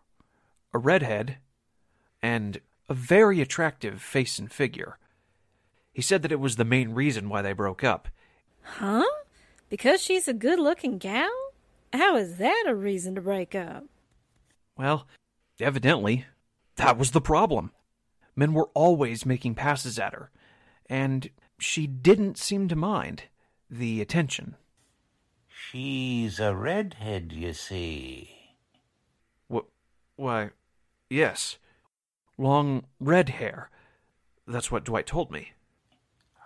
a 0.72 0.78
redhead, 0.78 1.38
and 2.22 2.60
a 2.88 2.94
very 2.94 3.40
attractive 3.40 4.00
face 4.00 4.38
and 4.38 4.50
figure. 4.50 4.98
He 5.92 6.02
said 6.02 6.22
that 6.22 6.32
it 6.32 6.40
was 6.40 6.56
the 6.56 6.64
main 6.64 6.90
reason 6.94 7.28
why 7.28 7.42
they 7.42 7.52
broke 7.52 7.84
up. 7.84 8.08
Huh? 8.62 9.04
Because 9.68 10.00
she's 10.00 10.28
a 10.28 10.32
good 10.32 10.58
looking 10.58 10.98
gal? 10.98 11.30
How 11.92 12.16
is 12.16 12.36
that 12.36 12.64
a 12.66 12.74
reason 12.74 13.14
to 13.14 13.20
break 13.20 13.54
up? 13.54 13.84
Well, 14.76 15.06
evidently, 15.58 16.26
that 16.76 16.98
was 16.98 17.10
the 17.10 17.20
problem. 17.20 17.72
Men 18.36 18.52
were 18.52 18.70
always 18.74 19.26
making 19.26 19.56
passes 19.56 19.98
at 19.98 20.14
her, 20.14 20.30
and 20.86 21.28
she 21.58 21.86
didn't 21.86 22.38
seem 22.38 22.68
to 22.68 22.76
mind 22.76 23.24
the 23.68 24.00
attention. 24.00 24.54
She's 25.48 26.38
a 26.38 26.54
redhead, 26.54 27.32
you 27.32 27.52
see. 27.52 28.37
Wh- 30.18 30.20
why, 30.20 30.50
yes. 31.08 31.58
Long 32.36 32.84
red 33.00 33.30
hair. 33.30 33.70
That's 34.46 34.70
what 34.70 34.84
Dwight 34.84 35.06
told 35.06 35.30
me. 35.30 35.52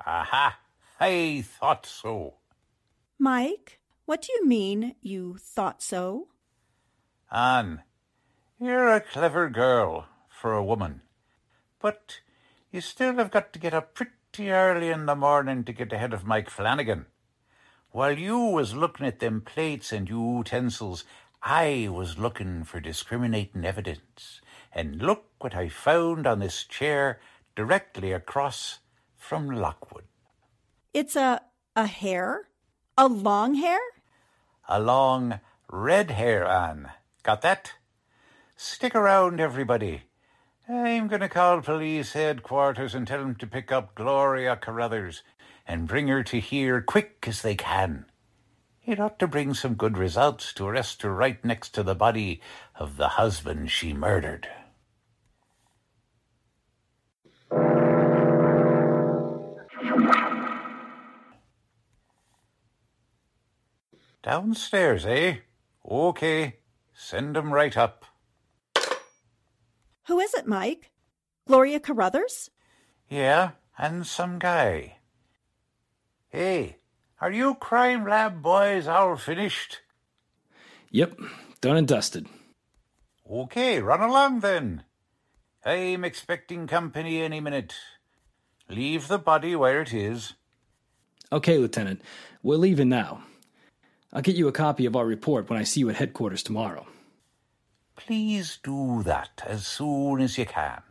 Aha! 0.07 0.59
I 1.01 1.45
thought 1.47 1.87
so. 1.87 2.35
Mike, 3.19 3.81
what 4.05 4.23
do 4.23 4.33
you 4.33 4.47
mean 4.47 4.95
you 5.01 5.37
thought 5.39 5.83
so? 5.83 6.29
Anne, 7.31 7.83
you're 8.61 8.89
a 8.89 9.01
clever 9.01 9.49
girl 9.49 10.07
for 10.29 10.53
a 10.53 10.65
woman. 10.65 11.03
But 11.81 12.21
you 12.71 12.81
still 12.81 13.15
have 13.17 13.31
got 13.31 13.53
to 13.53 13.59
get 13.59 13.75
up 13.75 13.95
pretty 13.95 14.51
early 14.51 14.91
in 14.91 15.07
the 15.07 15.17
morning 15.17 15.65
to 15.65 15.73
get 15.73 15.93
ahead 15.93 16.13
of 16.13 16.27
Mike 16.27 16.51
Flannigan. 16.51 17.07
While 17.91 18.19
you 18.19 18.39
was 18.39 18.75
looking 18.75 19.07
at 19.07 19.19
them 19.19 19.41
plates 19.41 19.93
and 19.93 20.09
you 20.09 20.39
utensils, 20.39 21.05
I 21.43 21.89
was 21.91 22.19
looking 22.19 22.65
for 22.65 22.81
discriminating 22.81 23.65
evidence. 23.65 24.41
And 24.73 25.03
look 25.03 25.25
what 25.41 25.55
I 25.55 25.69
found 25.69 26.27
on 26.27 26.39
this 26.39 26.65
chair 26.65 27.21
directly 27.57 28.13
across 28.13 28.79
from 29.17 29.51
Lockwood. 29.51 30.05
It's 30.95 31.17
a 31.17 31.43
a 31.75 31.87
hair? 31.87 32.49
A 32.99 33.09
long 33.09 33.55
hair? 33.55 33.81
A 34.69 34.79
long 34.79 35.41
red 35.71 36.11
hair, 36.11 36.47
Anne. 36.47 36.91
Got 37.23 37.41
that? 37.43 37.73
Stick 38.57 38.95
around, 38.95 39.41
everybody. 39.41 40.03
I'm 40.69 41.09
going 41.09 41.23
to 41.23 41.29
call 41.29 41.63
police 41.63 42.13
headquarters 42.13 42.95
and 42.95 43.07
tell 43.07 43.21
them 43.21 43.35
to 43.37 43.47
pick 43.47 43.73
up 43.73 43.95
Gloria 43.95 44.55
Carruthers 44.57 45.23
and 45.67 45.89
bring 45.89 46.09
her 46.09 46.23
to 46.25 46.41
here 46.41 46.81
quick 46.83 47.25
as 47.27 47.43
they 47.43 47.55
can. 47.55 48.05
It 48.85 48.99
ought 48.99 49.21
to 49.21 49.29
bring 49.29 49.55
some 49.55 49.75
good 49.75 49.97
results 49.97 50.53
to 50.55 50.67
arrest 50.67 51.03
her 51.03 51.15
right 51.15 51.43
next 51.45 51.71
to 51.75 51.85
the 51.85 51.95
body 51.95 52.41
of 52.75 52.97
the 52.97 53.11
husband 53.11 53.71
she 53.71 53.93
murdered. 53.93 54.49
Downstairs, 64.23 65.07
eh? 65.07 65.39
Okay. 65.89 66.57
Send 66.93 67.37
'em 67.37 67.53
right 67.53 67.77
up. 67.77 68.05
Who 70.07 70.19
is 70.19 70.35
it, 70.35 70.47
Mike? 70.47 70.91
Gloria 71.47 71.79
Carruthers? 71.81 72.51
Yeah, 73.09 73.53
and 73.79 74.07
some 74.07 74.39
guy. 74.39 74.99
Hey, 76.29 76.79
are 77.23 77.31
you 77.31 77.55
crime 77.55 78.05
lab 78.05 78.43
boys 78.43 78.89
all 78.89 79.15
finished? 79.15 79.79
Yep, 80.91 81.21
done 81.61 81.77
and 81.77 81.87
dusted. 81.87 82.27
Okay, 83.31 83.81
run 83.81 84.01
along 84.01 84.41
then. 84.41 84.83
I'm 85.65 86.05
expecting 86.05 86.67
company 86.67 87.23
any 87.23 87.39
minute. 87.39 87.75
Leave 88.69 89.07
the 89.07 89.21
body 89.21 89.55
where 89.55 89.81
it 89.83 89.95
is. 89.95 90.33
Okay, 91.31 91.59
Lieutenant, 91.59 92.03
we're 92.43 92.57
leaving 92.57 92.89
now. 92.89 93.23
I'll 94.13 94.21
get 94.21 94.35
you 94.35 94.49
a 94.49 94.53
copy 94.53 94.85
of 94.85 94.97
our 94.97 95.07
report 95.07 95.49
when 95.49 95.61
I 95.61 95.63
see 95.63 95.79
you 95.79 95.91
at 95.91 95.97
headquarters 95.97 96.43
tomorrow. 96.43 96.89
Please 97.95 98.59
do 98.65 99.05
that 99.05 99.45
as 99.47 99.65
soon 99.65 100.21
as 100.21 100.37
you 100.37 100.45
can. 100.45 100.83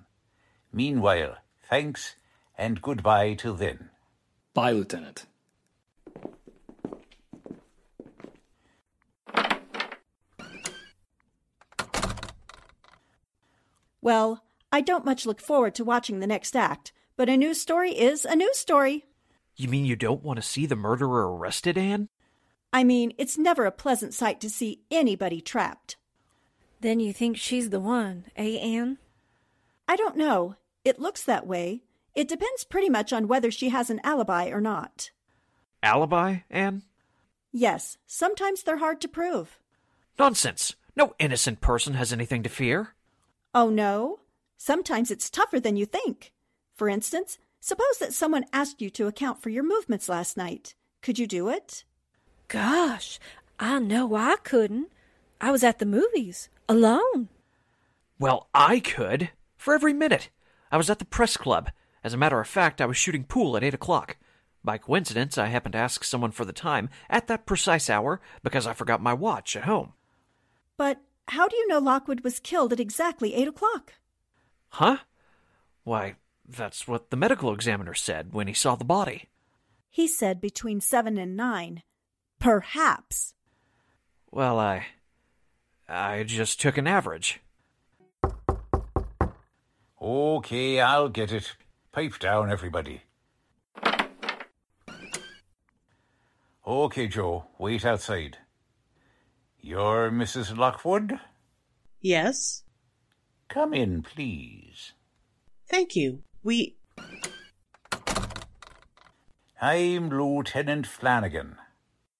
Meanwhile, 0.71 1.35
thanks 1.69 2.15
and 2.57 2.81
goodbye 2.81 3.33
till 3.33 3.55
then. 3.55 3.89
Bye, 4.53 4.71
Lieutenant. 4.71 5.25
Well, 14.01 14.43
I 14.71 14.81
don't 14.81 15.05
much 15.05 15.25
look 15.25 15.41
forward 15.41 15.75
to 15.75 15.83
watching 15.83 16.19
the 16.19 16.27
next 16.27 16.55
act, 16.55 16.91
but 17.15 17.29
a 17.29 17.37
news 17.37 17.61
story 17.61 17.91
is 17.91 18.25
a 18.25 18.35
news 18.35 18.57
story. 18.57 19.05
You 19.55 19.67
mean 19.67 19.85
you 19.85 19.95
don't 19.95 20.23
want 20.23 20.37
to 20.37 20.43
see 20.43 20.65
the 20.65 20.75
murderer 20.75 21.35
arrested, 21.35 21.77
Anne? 21.77 22.09
I 22.73 22.83
mean, 22.83 23.13
it's 23.17 23.37
never 23.37 23.65
a 23.65 23.71
pleasant 23.71 24.13
sight 24.13 24.39
to 24.41 24.49
see 24.49 24.81
anybody 24.89 25.41
trapped. 25.41 25.97
Then 26.79 26.99
you 26.99 27.13
think 27.13 27.37
she's 27.37 27.69
the 27.69 27.79
one, 27.79 28.25
eh, 28.35 28.57
Anne? 28.57 28.97
I 29.87 29.95
don't 29.95 30.17
know. 30.17 30.55
It 30.83 30.99
looks 30.99 31.23
that 31.23 31.45
way. 31.45 31.83
It 32.15 32.27
depends 32.27 32.63
pretty 32.63 32.89
much 32.89 33.13
on 33.13 33.27
whether 33.27 33.51
she 33.51 33.69
has 33.69 33.89
an 33.89 34.01
alibi 34.03 34.49
or 34.49 34.61
not. 34.61 35.11
Alibi, 35.83 36.37
Anne? 36.49 36.83
Yes, 37.51 37.97
sometimes 38.07 38.63
they're 38.63 38.77
hard 38.77 39.01
to 39.01 39.07
prove. 39.07 39.59
Nonsense. 40.17 40.75
No 40.95 41.13
innocent 41.19 41.61
person 41.61 41.93
has 41.93 42.11
anything 42.11 42.43
to 42.43 42.49
fear. 42.49 42.95
Oh, 43.53 43.69
no? 43.69 44.19
Sometimes 44.57 45.11
it's 45.11 45.29
tougher 45.29 45.59
than 45.59 45.75
you 45.75 45.85
think. 45.85 46.31
For 46.73 46.87
instance, 46.87 47.37
suppose 47.59 47.97
that 47.99 48.13
someone 48.13 48.45
asked 48.53 48.81
you 48.81 48.89
to 48.91 49.07
account 49.07 49.41
for 49.41 49.49
your 49.49 49.63
movements 49.63 50.07
last 50.07 50.37
night. 50.37 50.75
Could 51.01 51.19
you 51.19 51.27
do 51.27 51.49
it? 51.49 51.83
Gosh, 52.47 53.19
I 53.59 53.79
know 53.79 54.15
I 54.15 54.37
couldn't. 54.43 54.91
I 55.39 55.51
was 55.51 55.63
at 55.63 55.79
the 55.79 55.85
movies, 55.85 56.49
alone. 56.69 57.29
Well, 58.19 58.47
I 58.53 58.79
could. 58.79 59.31
For 59.57 59.73
every 59.73 59.93
minute. 59.93 60.29
I 60.71 60.77
was 60.77 60.89
at 60.89 60.99
the 60.99 61.05
press 61.05 61.35
club. 61.35 61.71
As 62.03 62.13
a 62.13 62.17
matter 62.17 62.39
of 62.39 62.47
fact, 62.47 62.79
I 62.79 62.85
was 62.85 62.97
shooting 62.97 63.23
pool 63.23 63.57
at 63.57 63.63
8 63.63 63.73
o'clock. 63.73 64.17
By 64.63 64.77
coincidence, 64.77 65.37
I 65.37 65.47
happened 65.47 65.73
to 65.73 65.79
ask 65.79 66.03
someone 66.03 66.31
for 66.31 66.45
the 66.45 66.53
time 66.53 66.89
at 67.09 67.27
that 67.27 67.45
precise 67.45 67.89
hour 67.89 68.21
because 68.43 68.67
I 68.67 68.73
forgot 68.73 69.01
my 69.01 69.13
watch 69.13 69.55
at 69.55 69.63
home. 69.63 69.93
But 70.77 71.01
how 71.27 71.47
do 71.47 71.55
you 71.55 71.67
know 71.67 71.79
Lockwood 71.79 72.21
was 72.21 72.39
killed 72.39 72.73
at 72.73 72.79
exactly 72.79 73.33
8 73.33 73.47
o'clock? 73.47 73.93
Huh? 74.69 74.97
Why, 75.83 76.15
that's 76.47 76.87
what 76.87 77.09
the 77.09 77.17
medical 77.17 77.53
examiner 77.53 77.93
said 77.93 78.33
when 78.33 78.47
he 78.47 78.53
saw 78.53 78.75
the 78.75 78.85
body. 78.85 79.29
He 79.89 80.07
said 80.07 80.39
between 80.39 80.81
7 80.81 81.17
and 81.17 81.35
9. 81.35 81.83
Perhaps. 82.39 83.33
Well, 84.31 84.59
I. 84.59 84.85
I 85.87 86.23
just 86.23 86.61
took 86.61 86.77
an 86.77 86.87
average. 86.87 87.41
Okay, 90.01 90.79
I'll 90.79 91.09
get 91.09 91.31
it. 91.31 91.55
Pipe 91.91 92.17
down, 92.19 92.49
everybody. 92.49 93.01
Okay, 96.65 97.07
Joe, 97.07 97.47
wait 97.57 97.85
outside. 97.85 98.37
You're 99.63 100.09
Mrs. 100.09 100.57
Lockwood? 100.57 101.19
Yes. 101.99 102.63
Come 103.47 103.75
in, 103.75 104.01
please. 104.01 104.93
Thank 105.67 105.95
you. 105.95 106.23
We. 106.41 106.77
I'm 109.61 110.09
Lieutenant 110.09 110.87
Flannigan. 110.87 111.57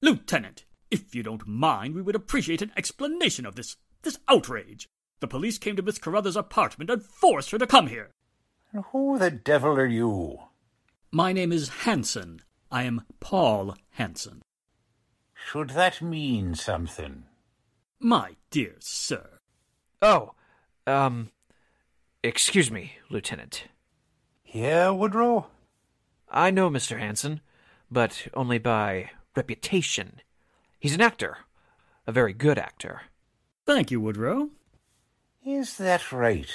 Lieutenant, 0.02 0.66
if 0.92 1.16
you 1.16 1.24
don't 1.24 1.48
mind, 1.48 1.96
we 1.96 2.04
would 2.04 2.16
appreciate 2.16 2.62
an 2.62 2.72
explanation 2.78 3.48
of 3.48 3.56
this 3.56 3.76
this 4.04 4.20
outrage. 4.28 4.88
The 5.20 5.28
police 5.28 5.58
came 5.58 5.76
to 5.76 5.82
Miss 5.82 5.98
Carruthers' 5.98 6.36
apartment 6.36 6.92
and 6.92 7.04
forced 7.04 7.50
her 7.52 7.58
to 7.58 7.68
come 7.68 7.88
here. 7.88 8.12
And 8.72 8.84
who 8.92 9.18
the 9.18 9.32
devil 9.32 9.72
are 9.72 9.88
you? 9.88 10.38
My 11.12 11.34
name 11.34 11.52
is 11.52 11.70
Hanson. 11.70 12.42
I 12.72 12.84
am 12.84 13.02
Paul 13.20 13.76
Hanson. 13.92 14.42
Should 15.34 15.72
that 15.72 16.02
mean 16.02 16.54
something? 16.56 17.24
My 18.02 18.36
dear 18.50 18.76
sir. 18.80 19.40
Oh, 20.02 20.34
um. 20.88 21.30
Excuse 22.24 22.70
me, 22.70 22.94
Lieutenant. 23.10 23.66
Yeah, 24.46 24.90
Woodrow? 24.90 25.48
I 26.30 26.52
know 26.52 26.70
Mr. 26.70 27.00
Hanson, 27.00 27.42
but 27.90 28.28
only 28.34 28.58
by 28.58 29.12
reputation. 29.36 30.22
He's 30.80 30.94
an 30.94 31.02
actor. 31.02 31.38
A 32.06 32.12
very 32.12 32.34
good 32.34 32.60
actor. 32.60 33.04
Thank 33.66 33.92
you, 33.92 34.00
Woodrow. 34.00 34.50
Is 35.46 35.78
that 35.78 36.12
right? 36.12 36.52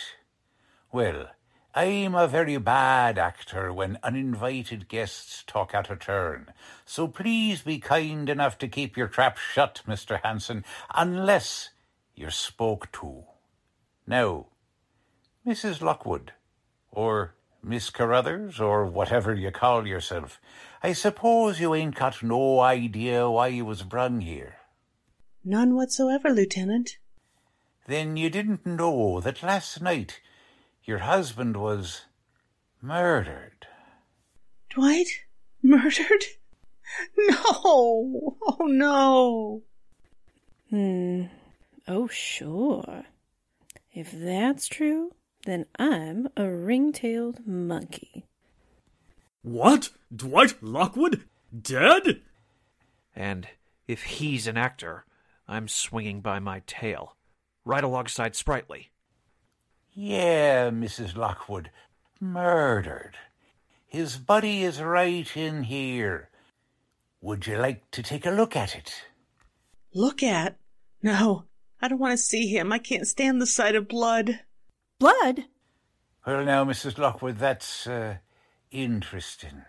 Well, 0.93 1.29
I'm 1.77 2.15
a 2.15 2.27
very 2.27 2.57
bad 2.57 3.19
actor 3.19 3.71
when 3.71 3.99
uninvited 4.03 4.89
guests 4.89 5.45
talk 5.47 5.75
out 5.75 5.91
of 5.91 5.99
turn, 5.99 6.55
so 6.87 7.07
please 7.07 7.61
be 7.61 7.79
kind 7.81 8.31
enough 8.31 8.57
to 8.61 8.67
keep 8.67 8.97
your 8.97 9.09
trap 9.09 9.37
shut, 9.37 9.83
Mr. 9.87 10.19
Hanson, 10.25 10.65
unless 10.95 11.69
you're 12.15 12.31
spoke 12.31 12.91
to. 12.93 13.25
Now, 14.07 14.47
Mrs. 15.47 15.83
Lockwood, 15.83 16.33
or 16.91 17.35
Miss 17.63 17.91
Carruthers, 17.91 18.59
or 18.59 18.87
whatever 18.87 19.35
you 19.35 19.51
call 19.51 19.87
yourself, 19.87 20.41
I 20.83 20.95
suppose 20.95 21.61
you 21.61 21.75
ain't 21.75 21.95
got 21.95 22.23
no 22.23 22.61
idea 22.61 23.29
why 23.29 23.49
you 23.49 23.67
was 23.67 23.83
brung 23.83 24.23
here. 24.23 24.57
None 25.45 25.75
whatsoever, 25.75 26.31
Lieutenant. 26.31 26.97
Then 27.87 28.17
you 28.17 28.31
didn't 28.31 28.65
know 28.65 29.21
that 29.21 29.43
last 29.43 29.83
night 29.83 30.21
your 30.87 30.99
husband 30.99 31.57
was 31.57 32.03
murdered. 32.81 33.67
Dwight? 34.71 35.09
Murdered? 35.63 36.25
No! 37.19 38.37
Oh, 38.47 38.65
no! 38.67 39.63
Hmm. 40.71 41.25
Oh, 41.89 42.07
sure. 42.07 43.05
If 43.93 44.13
that's 44.13 44.69
true, 44.69 45.13
then 45.45 45.67
I'm 45.79 46.29
a 46.37 46.49
ring-tailed 46.49 47.47
monkey. 47.47 48.25
What? 49.43 49.91
Dwight 50.15 50.63
Lockwood? 50.63 51.25
Dead? 51.61 52.21
And 53.15 53.49
if 53.89 54.03
he's 54.05 54.47
an 54.47 54.57
actor, 54.57 55.05
I'm 55.49 55.67
swinging 55.67 56.21
by 56.21 56.39
my 56.39 56.63
tail, 56.67 57.17
right 57.65 57.83
alongside 57.83 58.35
Spritely. 58.35 58.89
Yeah, 59.99 60.69
Mrs. 60.69 61.17
Lockwood, 61.17 61.71
murdered. 62.21 63.17
His 63.87 64.19
body 64.19 64.63
is 64.63 64.83
right 64.83 65.35
in 65.35 65.63
here. 65.63 66.29
Would 67.23 67.47
you 67.47 67.57
like 67.57 67.91
to 67.93 68.03
take 68.03 68.27
a 68.27 68.31
look 68.31 68.55
at 68.55 68.77
it? 68.77 68.93
Look 69.95 70.23
at? 70.23 70.59
No, 71.03 71.45
I 71.81 71.89
don't 71.89 71.99
want 71.99 72.13
to 72.13 72.19
see 72.19 72.47
him. 72.47 72.75
I 72.75 72.79
can't 72.79 73.09
stand 73.09 73.41
the 73.41 73.47
sight 73.47 73.75
of 73.75 73.89
blood. 73.89 74.41
Blood? 74.99 75.45
Well, 76.27 76.45
now, 76.45 76.67
Mrs. 76.67 76.99
Lockwood, 76.99 77.39
that's 77.39 77.87
uh, 77.87 78.19
interesting. 78.71 79.63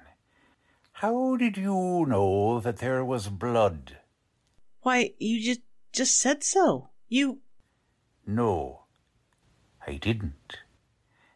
How 0.92 1.38
did 1.38 1.56
you 1.56 2.06
know 2.06 2.60
that 2.60 2.80
there 2.80 3.06
was 3.06 3.30
blood? 3.30 4.00
Why, 4.82 5.14
you 5.20 5.42
just 5.42 5.62
just 5.94 6.20
said 6.20 6.44
so. 6.44 6.90
You 7.08 7.40
No, 8.26 8.87
I 9.88 9.96
didn't. 9.96 10.58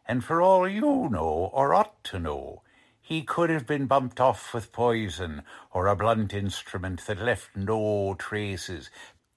And 0.06 0.22
for 0.22 0.42
all 0.42 0.68
you 0.68 1.08
know, 1.10 1.50
or 1.54 1.72
ought 1.72 2.04
to 2.04 2.18
know, 2.18 2.62
he 3.00 3.22
could 3.22 3.48
have 3.48 3.66
been 3.66 3.86
bumped 3.86 4.20
off 4.20 4.52
with 4.52 4.72
poison 4.72 5.42
or 5.72 5.86
a 5.86 5.96
blunt 5.96 6.34
instrument 6.34 7.06
that 7.06 7.20
left 7.20 7.56
no 7.56 8.14
traces. 8.18 8.90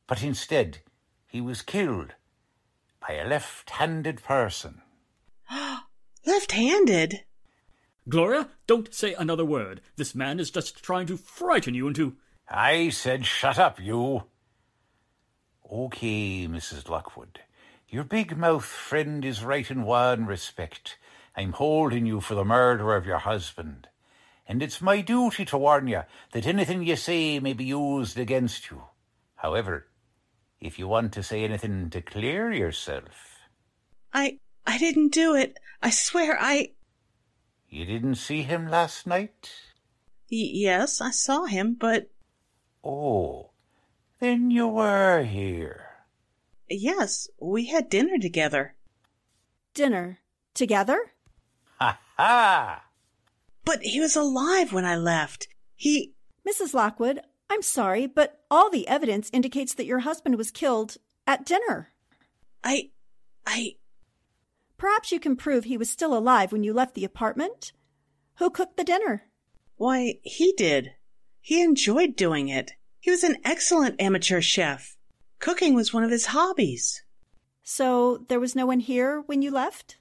But 0.06 0.21
instead, 0.21 0.80
he 1.25 1.39
was 1.39 1.62
killed 1.62 2.15
by 2.99 3.13
a 3.15 3.28
left-handed 3.28 4.21
person. 4.21 4.82
left-handed? 6.25 7.23
Gloria, 8.08 8.49
don't 8.67 8.93
say 8.93 9.13
another 9.13 9.45
word. 9.45 9.82
This 9.95 10.13
man 10.13 10.39
is 10.41 10.51
just 10.51 10.84
trying 10.84 11.08
to 11.08 11.17
frighten 11.17 11.73
you 11.73 11.88
into. 11.88 12.17
I 12.49 12.89
said 12.89 13.25
shut 13.25 13.58
up, 13.58 13.80
you. 13.80 14.25
Okay, 15.71 16.47
Mrs. 16.47 16.89
Lockwood. 16.89 17.39
Your 17.95 18.03
big 18.03 18.36
mouth 18.36 18.65
friend 18.65 19.23
is 19.23 19.41
right 19.41 19.71
in 19.71 19.84
one 19.84 20.25
respect. 20.25 20.97
I'm 21.34 21.53
holding 21.53 22.05
you 22.05 22.19
for 22.19 22.36
the 22.36 22.43
murder 22.43 22.93
of 22.93 23.05
your 23.05 23.19
husband. 23.19 23.88
And 24.45 24.62
it's 24.62 24.81
my 24.81 24.99
duty 24.99 25.45
to 25.45 25.58
warn 25.58 25.88
you 25.88 26.01
that 26.34 26.45
anything 26.45 26.84
you 26.84 26.97
say 26.97 27.39
may 27.39 27.53
be 27.53 27.63
used 27.63 28.19
against 28.19 28.69
you. 28.69 28.84
However, 29.36 29.88
if 30.60 30.77
you 30.77 30.89
want 30.89 31.13
to 31.13 31.23
say 31.23 31.45
anything 31.45 31.89
to 31.91 32.01
clear 32.01 32.51
yourself. 32.51 33.39
I 34.13 34.39
I 34.67 34.77
didn't 34.77 35.13
do 35.13 35.34
it. 35.34 35.58
I 35.81 35.89
swear 35.89 36.38
I 36.38 36.73
You 37.69 37.86
didn't 37.86 38.15
see 38.15 38.41
him 38.41 38.67
last 38.67 39.08
night? 39.08 39.53
Y- 40.29 40.51
yes, 40.51 40.99
I 40.99 41.12
saw 41.12 41.45
him, 41.45 41.77
but 41.79 42.10
Oh, 42.84 43.51
then 44.19 44.51
you 44.51 44.67
were 44.67 45.23
here. 45.23 45.85
Yes, 46.69 47.28
we 47.39 47.65
had 47.67 47.89
dinner 47.89 48.17
together. 48.17 48.75
Dinner. 49.73 50.19
Together? 50.54 51.12
Ha 51.80 51.99
ha! 52.17 52.84
But 53.65 53.82
he 53.82 53.99
was 53.99 54.15
alive 54.15 54.71
when 54.71 54.86
I 54.86 54.95
left. 54.95 55.47
He 55.75 56.13
Mrs. 56.47 56.73
Lockwood, 56.73 57.19
I'm 57.49 57.62
sorry, 57.62 58.08
but 58.08 58.43
all 58.49 58.69
the 58.69 58.88
evidence 58.88 59.30
indicates 59.34 59.73
that 59.73 59.86
your 59.86 59.99
husband 59.99 60.36
was 60.36 60.51
killed 60.51 60.97
at 61.28 61.45
dinner. 61.45 61.89
I 62.63 62.91
I 63.45 63.75
Perhaps 64.78 65.12
you 65.12 65.19
can 65.19 65.36
prove 65.36 65.63
he 65.63 65.78
was 65.78 65.89
still 65.89 66.15
alive 66.15 66.51
when 66.51 66.63
you 66.63 66.73
left 66.73 66.95
the 66.95 67.06
apartment? 67.06 67.71
Who 68.38 68.49
cooked 68.49 68.78
the 68.78 68.84
dinner? 68.84 69.23
why, 69.78 70.19
he 70.23 70.54
did. 70.54 70.93
He 71.41 71.62
enjoyed 71.62 72.15
doing 72.15 72.47
it. 72.47 72.71
He 72.99 73.12
was 73.12 73.23
an 73.23 73.38
excellent 73.43 73.99
amateur 73.99 74.41
chef. 74.41 74.94
Cooking 75.45 75.75
was 75.75 75.93
one 75.93 76.03
of 76.03 76.10
his 76.10 76.25
hobbies. 76.25 77.03
So 77.62 78.25
there 78.29 78.39
was 78.39 78.55
no 78.55 78.65
one 78.65 78.79
here 78.79 79.21
when 79.27 79.43
you 79.43 79.51
left? 79.51 79.97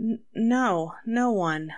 N- 0.00 0.20
no, 0.34 0.94
no 1.04 1.30
one. 1.30 1.74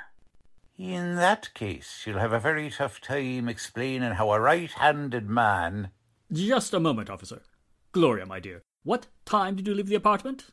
In 0.78 1.16
that 1.16 1.52
case, 1.52 2.04
you'll 2.06 2.20
have 2.20 2.32
a 2.32 2.38
very 2.38 2.70
tough 2.70 3.00
time 3.00 3.48
explaining 3.48 4.12
how 4.12 4.30
a 4.30 4.38
right-handed 4.38 5.28
man... 5.28 5.90
Just 6.32 6.72
a 6.72 6.78
moment, 6.78 7.10
officer. 7.10 7.42
Gloria, 7.90 8.26
my 8.26 8.38
dear, 8.38 8.62
what 8.84 9.08
time 9.24 9.56
did 9.56 9.66
you 9.66 9.74
leave 9.74 9.88
the 9.88 9.96
apartment? 9.96 10.44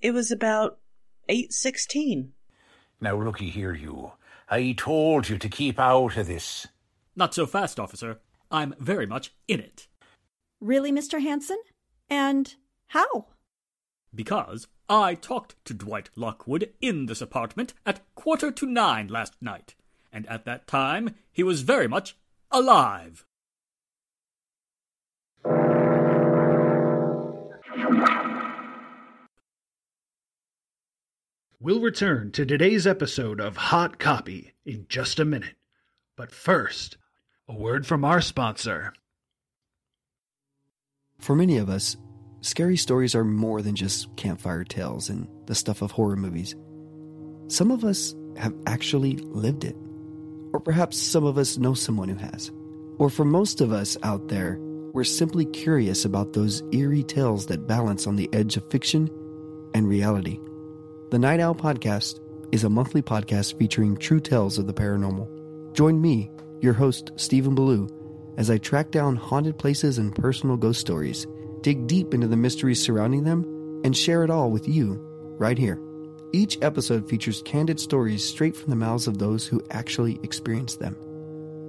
It 0.00 0.12
was 0.12 0.30
about 0.30 0.78
8:16. 1.28 2.28
Now 3.00 3.20
looky 3.20 3.50
here, 3.50 3.74
you. 3.74 4.12
I 4.48 4.72
told 4.78 5.28
you 5.28 5.36
to 5.36 5.48
keep 5.48 5.80
out 5.80 6.16
of 6.16 6.28
this. 6.28 6.68
Not 7.16 7.34
so 7.34 7.44
fast, 7.44 7.80
officer. 7.80 8.20
I'm 8.52 8.76
very 8.78 9.06
much 9.06 9.34
in 9.48 9.58
it. 9.58 9.88
Really, 10.60 10.92
Mr. 10.92 11.20
Hanson? 11.20 11.58
And 12.10 12.54
how? 12.88 13.26
Because 14.14 14.66
I 14.88 15.14
talked 15.14 15.56
to 15.66 15.74
Dwight 15.74 16.10
Lockwood 16.16 16.72
in 16.80 17.06
this 17.06 17.20
apartment 17.20 17.74
at 17.84 18.00
quarter 18.14 18.50
to 18.50 18.66
nine 18.66 19.08
last 19.08 19.34
night, 19.40 19.74
and 20.12 20.26
at 20.26 20.44
that 20.46 20.66
time 20.66 21.14
he 21.30 21.42
was 21.42 21.60
very 21.62 21.86
much 21.86 22.16
alive. 22.50 23.26
We'll 31.60 31.80
return 31.80 32.30
to 32.32 32.46
today's 32.46 32.86
episode 32.86 33.40
of 33.40 33.56
Hot 33.56 33.98
Copy 33.98 34.54
in 34.64 34.86
just 34.88 35.18
a 35.18 35.24
minute. 35.24 35.56
But 36.16 36.32
first, 36.32 36.96
a 37.48 37.54
word 37.54 37.86
from 37.86 38.04
our 38.04 38.20
sponsor. 38.20 38.94
For 41.20 41.34
many 41.34 41.58
of 41.58 41.68
us, 41.68 41.96
scary 42.40 42.76
stories 42.76 43.14
are 43.14 43.24
more 43.24 43.60
than 43.60 43.74
just 43.74 44.14
campfire 44.16 44.64
tales 44.64 45.08
and 45.08 45.28
the 45.46 45.54
stuff 45.54 45.82
of 45.82 45.90
horror 45.90 46.16
movies. 46.16 46.54
Some 47.48 47.70
of 47.70 47.84
us 47.84 48.14
have 48.36 48.54
actually 48.66 49.16
lived 49.16 49.64
it. 49.64 49.76
Or 50.52 50.60
perhaps 50.60 50.96
some 50.96 51.24
of 51.24 51.36
us 51.36 51.58
know 51.58 51.74
someone 51.74 52.08
who 52.08 52.16
has. 52.16 52.50
Or 52.98 53.10
for 53.10 53.24
most 53.24 53.60
of 53.60 53.72
us 53.72 53.96
out 54.02 54.28
there, 54.28 54.58
we're 54.92 55.04
simply 55.04 55.44
curious 55.46 56.04
about 56.04 56.32
those 56.32 56.62
eerie 56.72 57.02
tales 57.02 57.46
that 57.46 57.66
balance 57.66 58.06
on 58.06 58.16
the 58.16 58.28
edge 58.32 58.56
of 58.56 58.70
fiction 58.70 59.10
and 59.74 59.88
reality. 59.88 60.38
The 61.10 61.18
Night 61.18 61.40
Owl 61.40 61.54
Podcast 61.54 62.20
is 62.52 62.64
a 62.64 62.70
monthly 62.70 63.02
podcast 63.02 63.58
featuring 63.58 63.96
true 63.96 64.20
tales 64.20 64.56
of 64.56 64.66
the 64.66 64.72
paranormal. 64.72 65.74
Join 65.74 66.00
me, 66.00 66.30
your 66.60 66.72
host, 66.72 67.12
Stephen 67.16 67.54
Ballou, 67.54 67.88
as 68.38 68.50
I 68.50 68.56
track 68.56 68.92
down 68.92 69.16
haunted 69.16 69.58
places 69.58 69.98
and 69.98 70.14
personal 70.14 70.56
ghost 70.56 70.80
stories, 70.80 71.26
dig 71.60 71.88
deep 71.88 72.14
into 72.14 72.28
the 72.28 72.36
mysteries 72.36 72.80
surrounding 72.80 73.24
them, 73.24 73.42
and 73.84 73.96
share 73.96 74.22
it 74.22 74.30
all 74.30 74.50
with 74.50 74.68
you 74.68 74.96
right 75.38 75.58
here. 75.58 75.80
Each 76.32 76.56
episode 76.62 77.08
features 77.08 77.42
candid 77.44 77.80
stories 77.80 78.24
straight 78.24 78.56
from 78.56 78.70
the 78.70 78.76
mouths 78.76 79.08
of 79.08 79.18
those 79.18 79.46
who 79.46 79.62
actually 79.70 80.20
experienced 80.22 80.78
them. 80.78 80.96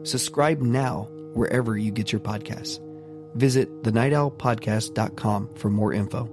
Subscribe 0.04 0.62
now 0.62 1.10
wherever 1.34 1.76
you 1.76 1.92
get 1.92 2.12
your 2.12 2.22
podcasts. 2.22 2.80
Visit 3.36 3.84
thenightowlpodcast.com 3.84 5.56
for 5.56 5.70
more 5.72 5.94
info. 5.94 6.26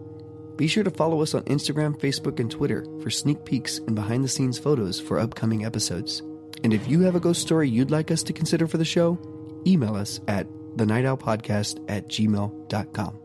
Be 0.56 0.66
sure 0.66 0.84
to 0.84 0.90
follow 0.90 1.22
us 1.22 1.34
on 1.34 1.44
Instagram, 1.44 1.98
Facebook, 1.98 2.40
and 2.40 2.50
Twitter 2.50 2.84
for 3.02 3.10
sneak 3.10 3.44
peeks 3.46 3.78
and 3.78 3.94
behind 3.94 4.22
the 4.22 4.28
scenes 4.28 4.58
photos 4.58 5.00
for 5.00 5.18
upcoming 5.18 5.64
episodes. 5.64 6.20
And 6.62 6.74
if 6.74 6.86
you 6.88 7.00
have 7.02 7.14
a 7.14 7.20
ghost 7.20 7.40
story 7.40 7.70
you'd 7.70 7.90
like 7.90 8.10
us 8.10 8.22
to 8.24 8.32
consider 8.32 8.66
for 8.66 8.78
the 8.78 8.84
show, 8.84 9.18
email 9.66 9.94
us 9.96 10.20
at 10.28 10.46
the 10.76 10.86
night 10.86 11.04
owl 11.04 11.16
podcast 11.16 11.84
at 11.88 12.08
gmail.com. 12.08 13.18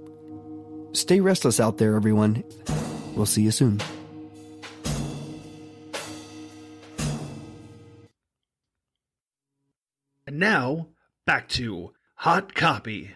Stay 0.93 1.19
restless 1.19 1.59
out 1.59 1.77
there, 1.77 1.95
everyone. 1.95 2.43
We'll 3.15 3.25
see 3.25 3.43
you 3.43 3.51
soon. 3.51 3.79
And 10.27 10.39
now, 10.39 10.87
back 11.25 11.49
to 11.49 11.91
Hot 12.15 12.53
Copy. 12.53 13.11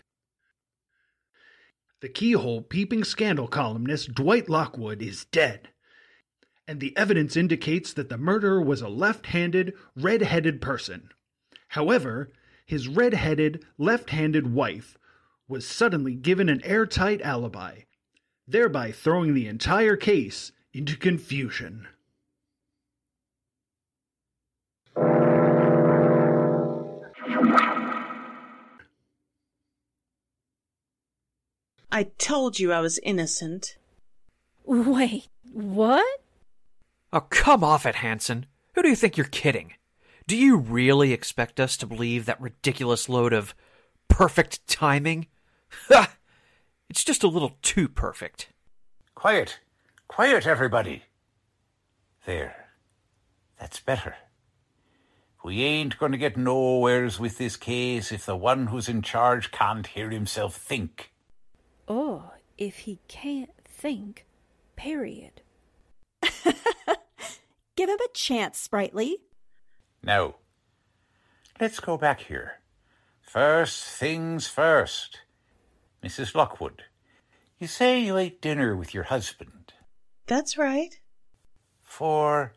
The 2.01 2.09
keyhole 2.09 2.61
peeping 2.61 3.03
scandal 3.03 3.47
columnist 3.47 4.13
Dwight 4.13 4.49
Lockwood 4.49 5.01
is 5.01 5.25
dead, 5.25 5.69
and 6.67 6.79
the 6.79 6.95
evidence 6.97 7.37
indicates 7.37 7.93
that 7.93 8.09
the 8.09 8.17
murderer 8.17 8.61
was 8.61 8.81
a 8.81 8.89
left 8.89 9.27
handed, 9.27 9.73
red 9.95 10.21
headed 10.21 10.61
person. 10.61 11.09
However, 11.69 12.31
his 12.65 12.87
red 12.87 13.13
headed, 13.13 13.63
left 13.77 14.09
handed 14.09 14.51
wife 14.53 14.97
was 15.47 15.67
suddenly 15.67 16.15
given 16.15 16.49
an 16.49 16.63
airtight 16.63 17.21
alibi, 17.21 17.81
thereby 18.47 18.91
throwing 18.91 19.33
the 19.33 19.47
entire 19.47 19.95
case 19.95 20.51
into 20.73 20.97
confusion. 20.97 21.87
I 31.91 32.03
told 32.17 32.59
you 32.59 32.73
I 32.73 32.81
was 32.81 32.99
innocent. 33.03 33.77
Wait, 34.65 35.27
what? 35.53 36.19
Oh, 37.13 37.21
come 37.21 37.63
off 37.63 37.85
it, 37.85 37.95
Hanson. 37.95 38.47
Who 38.73 38.81
do 38.81 38.89
you 38.89 38.95
think 38.97 39.15
you're 39.15 39.27
kidding? 39.27 39.75
Do 40.27 40.35
you 40.35 40.57
really 40.57 41.13
expect 41.13 41.59
us 41.59 41.77
to 41.77 41.85
believe 41.85 42.25
that 42.25 42.41
ridiculous 42.41 43.07
load 43.07 43.33
of 43.33 43.53
perfect 44.07 44.65
timing? 44.67 45.27
Ha! 45.89 46.15
It's 46.89 47.03
just 47.03 47.23
a 47.23 47.27
little 47.27 47.57
too 47.61 47.89
perfect. 47.89 48.49
Quiet. 49.13 49.59
Quiet, 50.07 50.47
everybody. 50.47 51.03
There. 52.25 52.67
That's 53.59 53.79
better. 53.81 54.15
We 55.43 55.63
ain't 55.63 55.97
going 55.97 56.13
to 56.13 56.17
get 56.17 56.37
nowheres 56.37 57.19
with 57.19 57.37
this 57.37 57.57
case 57.57 58.11
if 58.11 58.25
the 58.25 58.37
one 58.37 58.67
who's 58.67 58.87
in 58.87 59.01
charge 59.01 59.51
can't 59.51 59.85
hear 59.85 60.09
himself 60.09 60.55
think. 60.55 61.11
Or 61.87 62.39
if 62.57 62.79
he 62.79 62.99
can't 63.07 63.51
think, 63.65 64.25
period. 64.75 65.41
Give 67.75 67.89
him 67.89 67.99
a 67.99 68.13
chance, 68.13 68.65
Spritely. 68.65 69.15
Now, 70.05 70.35
let's 71.59 71.79
go 71.79 71.97
back 71.97 72.21
here. 72.21 72.59
First 73.21 73.85
things 73.85 74.45
first. 74.45 75.21
Mrs. 76.03 76.35
Lockwood, 76.35 76.83
you 77.57 77.65
say 77.65 77.99
you 77.99 78.15
ate 78.15 78.39
dinner 78.39 78.75
with 78.75 78.93
your 78.93 79.05
husband. 79.05 79.73
That's 80.27 80.59
right. 80.59 80.99
For 81.81 82.53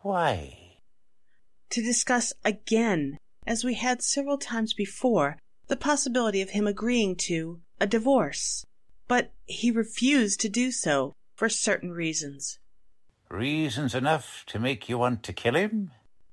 why? 0.00 0.78
To 1.70 1.82
discuss 1.82 2.32
again, 2.44 3.18
as 3.46 3.62
we 3.62 3.74
had 3.74 4.02
several 4.02 4.36
times 4.36 4.72
before, 4.72 5.36
the 5.68 5.76
possibility 5.76 6.40
of 6.40 6.50
him 6.50 6.66
agreeing 6.66 7.14
to 7.28 7.60
a 7.80 7.86
divorce. 7.86 8.66
But 9.06 9.32
he 9.46 9.70
refused 9.70 10.40
to 10.40 10.48
do 10.48 10.72
so 10.72 11.14
for 11.36 11.48
certain 11.48 11.92
reasons. 11.92 12.58
Reasons 13.28 13.94
enough 13.94 14.42
to 14.48 14.58
make 14.58 14.88
you 14.88 14.98
want 14.98 15.22
to 15.22 15.32
kill 15.32 15.54
him? 15.54 15.92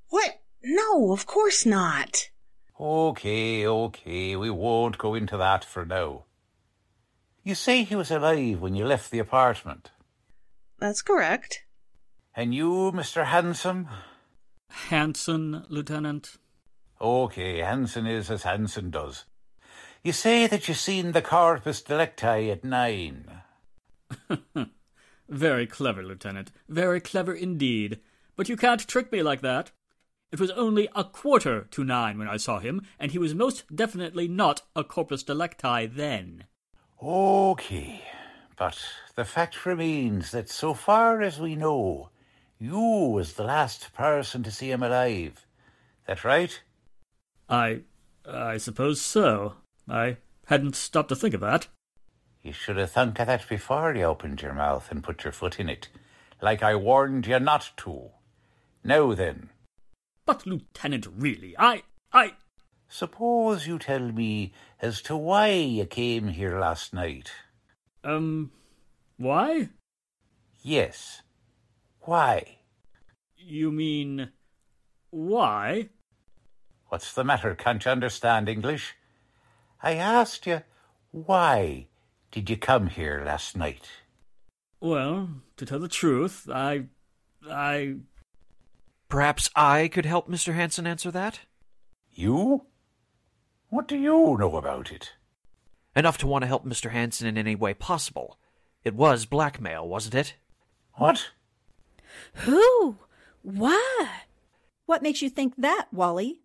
What? 0.10 0.42
No, 0.64 1.12
of 1.12 1.26
course 1.26 1.66
not. 1.66 2.30
Okay, 2.80 3.66
okay, 3.66 4.36
we 4.36 4.50
won't 4.50 4.98
go 4.98 5.16
into 5.16 5.38
that 5.38 5.66
for 5.66 5.86
now. 5.86 6.26
You 7.44 7.56
say 7.56 7.84
he 7.84 7.96
was 7.96 8.12
alive 8.12 8.60
when 8.60 8.76
you 8.76 8.86
left 8.86 9.10
the 9.10 9.20
apartment. 9.20 9.92
That's 10.80 11.02
correct. 11.02 11.64
And 12.36 12.54
you, 12.54 12.92
Mr. 12.94 13.26
Handsome? 13.26 13.88
Hanson, 14.70 15.66
Lieutenant. 15.70 16.38
Okay, 17.00 17.60
Hanson 17.60 18.06
is 18.06 18.30
as 18.30 18.44
Hanson 18.44 18.92
does. 18.92 19.26
You 20.04 20.14
say 20.14 20.48
that 20.48 20.68
you 20.68 20.74
seen 20.74 21.12
the 21.14 21.22
corpus 21.22 21.82
delicti 21.82 22.52
at 22.52 22.64
nine. 22.64 23.42
Very 25.30 25.68
clever, 25.68 26.04
Lieutenant. 26.04 26.52
Very 26.70 27.02
clever 27.02 27.34
indeed. 27.34 28.00
But 28.36 28.50
you 28.50 28.56
can't 28.56 28.88
trick 28.88 29.12
me 29.12 29.24
like 29.24 29.42
that. 29.42 29.72
It 30.32 30.40
was 30.40 30.52
only 30.52 30.90
a 30.94 31.06
quarter 31.06 31.68
to 31.72 31.84
nine 31.84 32.18
when 32.18 32.28
I 32.28 32.38
saw 32.38 32.60
him, 32.60 32.82
and 33.00 33.12
he 33.12 33.18
was 33.18 33.34
most 33.34 33.64
definitely 33.74 34.28
not 34.28 34.64
a 34.76 34.84
corpus 34.84 35.24
delicti 35.24 35.86
then. 35.88 36.44
Okay, 37.02 38.02
but 38.58 38.78
the 39.16 39.24
fact 39.24 39.66
remains 39.66 40.32
that 40.32 40.50
so 40.50 40.74
far 40.74 41.22
as 41.22 41.40
we 41.40 41.56
know, 41.56 42.10
you 42.60 42.78
was 42.78 43.34
the 43.34 43.44
last 43.44 43.94
person 43.94 44.44
to 44.44 44.52
see 44.52 44.72
him 44.72 44.84
alive. 44.84 45.46
That 46.08 46.24
right? 46.24 46.62
I. 47.48 47.82
I 48.26 48.58
suppose 48.58 49.00
so. 49.00 49.56
I 49.88 50.18
hadn't 50.48 50.76
stopped 50.76 51.10
to 51.10 51.16
think 51.16 51.34
of 51.34 51.42
that. 51.42 51.68
You 52.44 52.52
should 52.52 52.78
have 52.78 52.92
thunk 52.92 53.20
of 53.20 53.28
that 53.28 53.48
before 53.48 53.96
you 53.96 54.04
opened 54.04 54.42
your 54.42 54.54
mouth 54.54 54.92
and 54.92 55.04
put 55.04 55.24
your 55.24 55.32
foot 55.32 55.60
in 55.60 55.70
it, 55.70 55.88
like 56.42 56.62
I 56.62 56.76
warned 56.76 57.28
you 57.28 57.40
not 57.40 57.72
to. 57.78 58.10
Now 58.84 59.14
then. 59.14 59.50
But, 60.28 60.46
Lieutenant, 60.46 61.08
really, 61.18 61.56
I. 61.58 61.84
I. 62.12 62.34
Suppose 62.90 63.66
you 63.66 63.80
tell 63.80 64.12
me 64.12 64.52
as 64.82 65.02
to 65.04 65.16
why 65.16 65.52
you 65.52 65.86
came 65.86 66.28
here 66.28 66.60
last 66.60 66.94
night. 66.94 67.32
Um, 68.04 68.52
why? 69.16 69.70
Yes. 70.62 71.22
Why? 72.02 72.58
You 73.38 73.72
mean. 73.72 74.32
why? 75.12 75.90
What's 76.90 77.14
the 77.14 77.24
matter? 77.24 77.56
Can't 77.56 77.84
you 77.86 77.92
understand 77.92 78.50
English? 78.50 78.96
I 79.82 79.94
asked 79.94 80.46
you, 80.46 80.62
why 81.12 81.88
did 82.32 82.50
you 82.50 82.58
come 82.58 82.88
here 82.88 83.24
last 83.26 83.56
night? 83.56 83.88
Well, 84.82 85.30
to 85.56 85.66
tell 85.66 85.80
the 85.80 85.88
truth, 85.88 86.50
I. 86.54 86.84
I. 87.50 87.96
Perhaps 89.10 89.50
I 89.56 89.88
could 89.88 90.06
help 90.06 90.30
Mr. 90.30 90.54
Hanson 90.54 90.86
answer 90.86 91.12
that? 91.12 91.42
You? 92.12 92.66
What 93.70 93.88
do 93.88 93.98
you 93.98 94.38
know 94.38 94.56
about 94.58 94.92
it? 94.92 95.14
Enough 95.96 96.18
to 96.20 96.28
want 96.28 96.44
to 96.44 96.48
help 96.48 96.66
Mr. 96.66 96.92
Hanson 96.92 97.28
in 97.28 97.38
any 97.38 97.56
way 97.56 97.74
possible. 97.74 98.38
It 98.84 98.96
was 98.96 99.26
blackmail, 99.26 99.88
wasn't 99.88 100.16
it? 100.16 100.36
What? 100.94 101.32
Who? 102.34 102.98
Why? 103.42 104.10
What 104.86 105.04
makes 105.04 105.22
you 105.22 105.30
think 105.30 105.56
that, 105.58 105.88
Wally? 105.92 106.42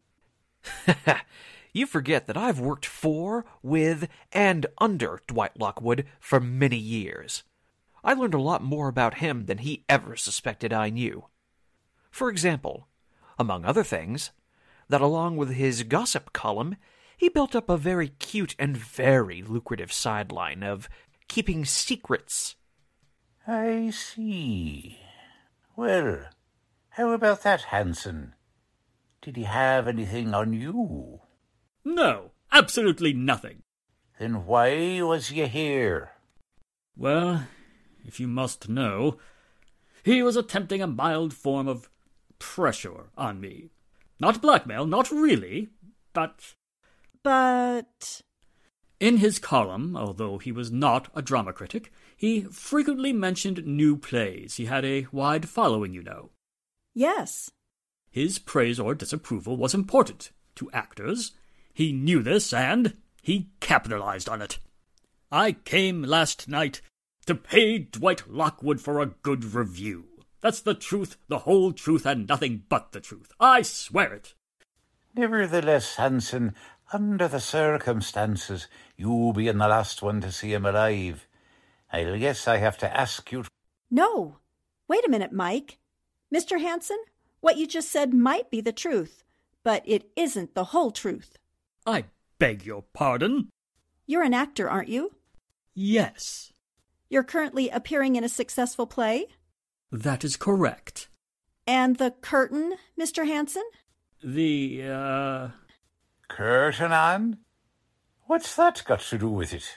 you 1.72 1.87
forget 1.87 2.27
that 2.27 2.37
I've 2.37 2.61
worked 2.61 2.87
for, 2.87 3.44
with, 3.62 4.09
and 4.33 4.66
under 4.79 5.20
Dwight 5.27 5.59
Lockwood 5.59 6.07
for 6.20 6.40
many 6.40 6.77
years. 6.77 7.42
I 8.05 8.14
learned 8.14 8.35
a 8.35 8.40
lot 8.40 8.62
more 8.62 8.88
about 8.88 9.14
him 9.14 9.46
than 9.46 9.59
he 9.59 9.85
ever 9.88 10.16
suspected 10.16 10.72
I 10.72 10.90
knew. 10.90 11.27
For 12.12 12.29
example, 12.29 12.87
among 13.38 13.64
other 13.64 13.83
things, 13.83 14.31
that 14.88 15.01
along 15.01 15.38
with 15.38 15.51
his 15.51 15.83
gossip 15.83 16.33
column, 16.33 16.77
he 17.16 17.31
built 17.31 17.57
up 17.57 17.68
a 17.68 17.79
very 17.79 18.09
cute 18.09 18.55
and 18.59 18.77
very 18.77 19.42
lucrative 19.42 19.92
sideline 19.92 20.62
of 20.62 20.88
keeping 21.27 21.64
secrets. 21.64 22.55
I 23.46 23.90
see. 23.90 24.98
Well, 25.75 26.27
how 26.90 27.12
about 27.12 27.42
that, 27.42 27.62
Hanson? 27.62 28.35
Did 29.22 29.37
he 29.37 29.44
have 29.44 29.88
anything 29.88 30.35
on 30.35 30.53
you? 30.53 31.20
No, 31.85 32.33
absolutely 32.53 33.14
nothing. 33.14 33.62
Then 34.18 34.44
why 34.44 35.01
was 35.01 35.33
you 35.33 35.46
here? 35.46 36.11
Well, 36.94 37.46
if 38.05 38.20
you 38.20 38.29
must 38.29 38.68
know, 38.68 39.16
he 40.03 40.22
was 40.22 40.37
attempting 40.37 40.83
a 40.83 40.87
mild 40.87 41.33
form 41.33 41.66
of 41.66 41.88
pressure 42.42 43.11
on 43.16 43.40
me. 43.40 43.70
Not 44.18 44.42
blackmail, 44.42 44.85
not 44.85 45.11
really, 45.11 45.68
but. 46.12 46.55
But. 47.22 48.22
In 48.98 49.18
his 49.18 49.38
column, 49.38 49.96
although 49.96 50.38
he 50.38 50.52
was 50.52 50.70
not 50.70 51.09
a 51.14 51.22
drama 51.22 51.52
critic, 51.52 51.92
he 52.16 52.42
frequently 52.42 53.12
mentioned 53.12 53.64
new 53.64 53.96
plays. 53.96 54.57
He 54.57 54.66
had 54.66 54.85
a 54.85 55.07
wide 55.12 55.48
following, 55.48 55.94
you 55.94 56.02
know. 56.02 56.31
Yes. 56.94 57.50
His 58.11 58.38
praise 58.38 58.78
or 58.78 58.94
disapproval 58.94 59.57
was 59.57 59.72
important 59.72 60.33
to 60.57 60.70
actors. 60.72 61.33
He 61.72 61.92
knew 61.92 62.22
this, 62.22 62.52
and 62.52 62.96
he 63.22 63.50
capitalized 63.61 64.28
on 64.28 64.42
it. 64.42 64.59
I 65.31 65.52
came 65.52 66.02
last 66.02 66.48
night 66.48 66.81
to 67.26 67.35
pay 67.35 67.78
Dwight 67.78 68.28
Lockwood 68.28 68.81
for 68.81 69.00
a 69.00 69.07
good 69.07 69.44
review. 69.44 70.12
That's 70.42 70.61
the 70.61 70.74
truth, 70.74 71.16
the 71.28 71.38
whole 71.38 71.72
truth, 71.72 72.05
and 72.05 72.28
nothing 72.28 72.64
but 72.68 72.92
the 72.92 73.00
truth. 73.00 73.33
I 73.40 73.62
swear 73.62 74.12
it. 74.12 74.35
Nevertheless, 75.14 75.96
Hanson, 75.96 76.55
under 76.92 77.28
the 77.28 77.40
circumstances, 77.40 78.66
you 78.96 79.33
being 79.35 79.59
the 79.59 79.68
last 79.68 80.02
one 80.02 80.20
to 80.20 80.33
see 80.33 80.52
him 80.52 80.66
alive, 80.66 81.26
I 81.92 82.18
guess 82.18 82.48
I 82.48 82.57
have 82.57 82.76
to 82.78 82.96
ask 82.96 83.31
you. 83.31 83.44
No. 83.90 84.38
Wait 84.88 85.07
a 85.07 85.11
minute, 85.11 85.33
Mike. 85.33 85.78
Mr. 86.35 86.61
Hanson, 86.61 86.98
what 87.40 87.57
you 87.57 87.66
just 87.66 87.90
said 87.90 88.12
might 88.12 88.50
be 88.50 88.61
the 88.61 88.72
truth, 88.72 89.22
but 89.62 89.83
it 89.87 90.11
isn't 90.16 90.55
the 90.55 90.64
whole 90.64 90.90
truth. 90.90 91.38
I 91.87 92.05
beg 92.38 92.64
your 92.64 92.85
pardon? 92.94 93.48
You're 94.07 94.22
an 94.22 94.35
actor, 94.35 94.68
aren't 94.68 94.88
you? 94.88 95.12
Yes, 95.74 96.52
You're 97.09 97.22
currently 97.22 97.68
appearing 97.68 98.16
in 98.16 98.24
a 98.24 98.28
successful 98.28 98.87
play? 98.87 99.26
That 99.92 100.24
is 100.24 100.37
correct. 100.37 101.09
And 101.66 101.96
the 101.96 102.11
curtain, 102.11 102.74
Mr. 102.98 103.26
Hanson? 103.26 103.64
The, 104.24 104.83
uh. 104.88 105.48
Curtain 106.28 106.92
on? 106.92 107.38
What's 108.26 108.57
that 108.57 108.83
got 108.87 109.00
to 109.00 109.18
do 109.18 109.28
with 109.28 109.52
it? 109.52 109.76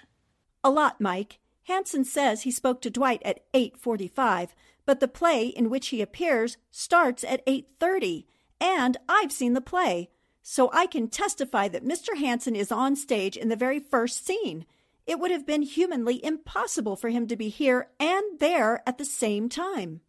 A 0.63 0.69
lot, 0.69 1.01
Mike. 1.01 1.39
Hanson 1.63 2.06
says 2.06 2.43
he 2.43 2.51
spoke 2.51 2.82
to 2.82 2.89
Dwight 2.89 3.21
at 3.25 3.41
8:45, 3.54 4.56
but 4.86 4.99
the 4.99 5.08
play 5.08 5.47
in 5.47 5.69
which 5.69 5.89
he 5.89 6.01
appears 6.01 6.58
starts 6.71 7.23
at 7.23 7.45
8:30, 7.45 8.25
and 8.62 8.97
I've 9.10 9.32
seen 9.34 9.54
the 9.54 9.62
play. 9.62 10.10
So 10.41 10.69
I 10.71 10.86
can 10.86 11.10
testify 11.10 11.67
that 11.67 11.84
Mr. 11.84 12.15
Hanson 12.17 12.56
is 12.56 12.71
on 12.71 12.95
stage 12.95 13.36
in 13.36 13.49
the 13.49 13.56
very 13.56 13.80
first 13.80 14.25
scene. 14.25 14.65
It 15.05 15.19
would 15.19 15.31
have 15.31 15.45
been 15.45 15.61
humanly 15.61 16.23
impossible 16.23 16.95
for 16.95 17.09
him 17.09 17.27
to 17.27 17.35
be 17.35 17.49
here 17.49 17.89
and 17.99 18.39
there 18.39 18.81
at 18.87 18.97
the 18.97 19.05
same 19.05 19.49
time. 19.49 20.01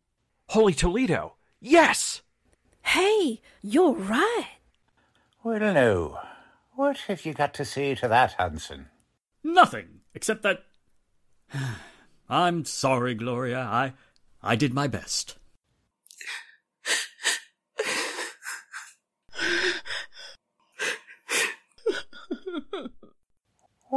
Holy 0.48 0.72
Toledo! 0.72 1.34
Yes! 1.60 2.22
Hey, 2.82 3.40
you're 3.62 3.92
right. 3.94 4.48
Well, 5.42 5.58
no. 5.58 6.18
what 6.74 6.98
have 7.08 7.26
you 7.26 7.34
got 7.34 7.52
to 7.54 7.64
say 7.64 7.94
to 7.96 8.08
that, 8.08 8.34
Hanson? 8.38 8.86
Nothing, 9.42 10.00
except 10.14 10.42
that. 10.42 10.64
I'm 12.28 12.64
sorry, 12.64 13.14
Gloria. 13.14 13.60
I. 13.60 13.94
I 14.42 14.56
did 14.56 14.72
my 14.72 14.86
best. 14.86 15.36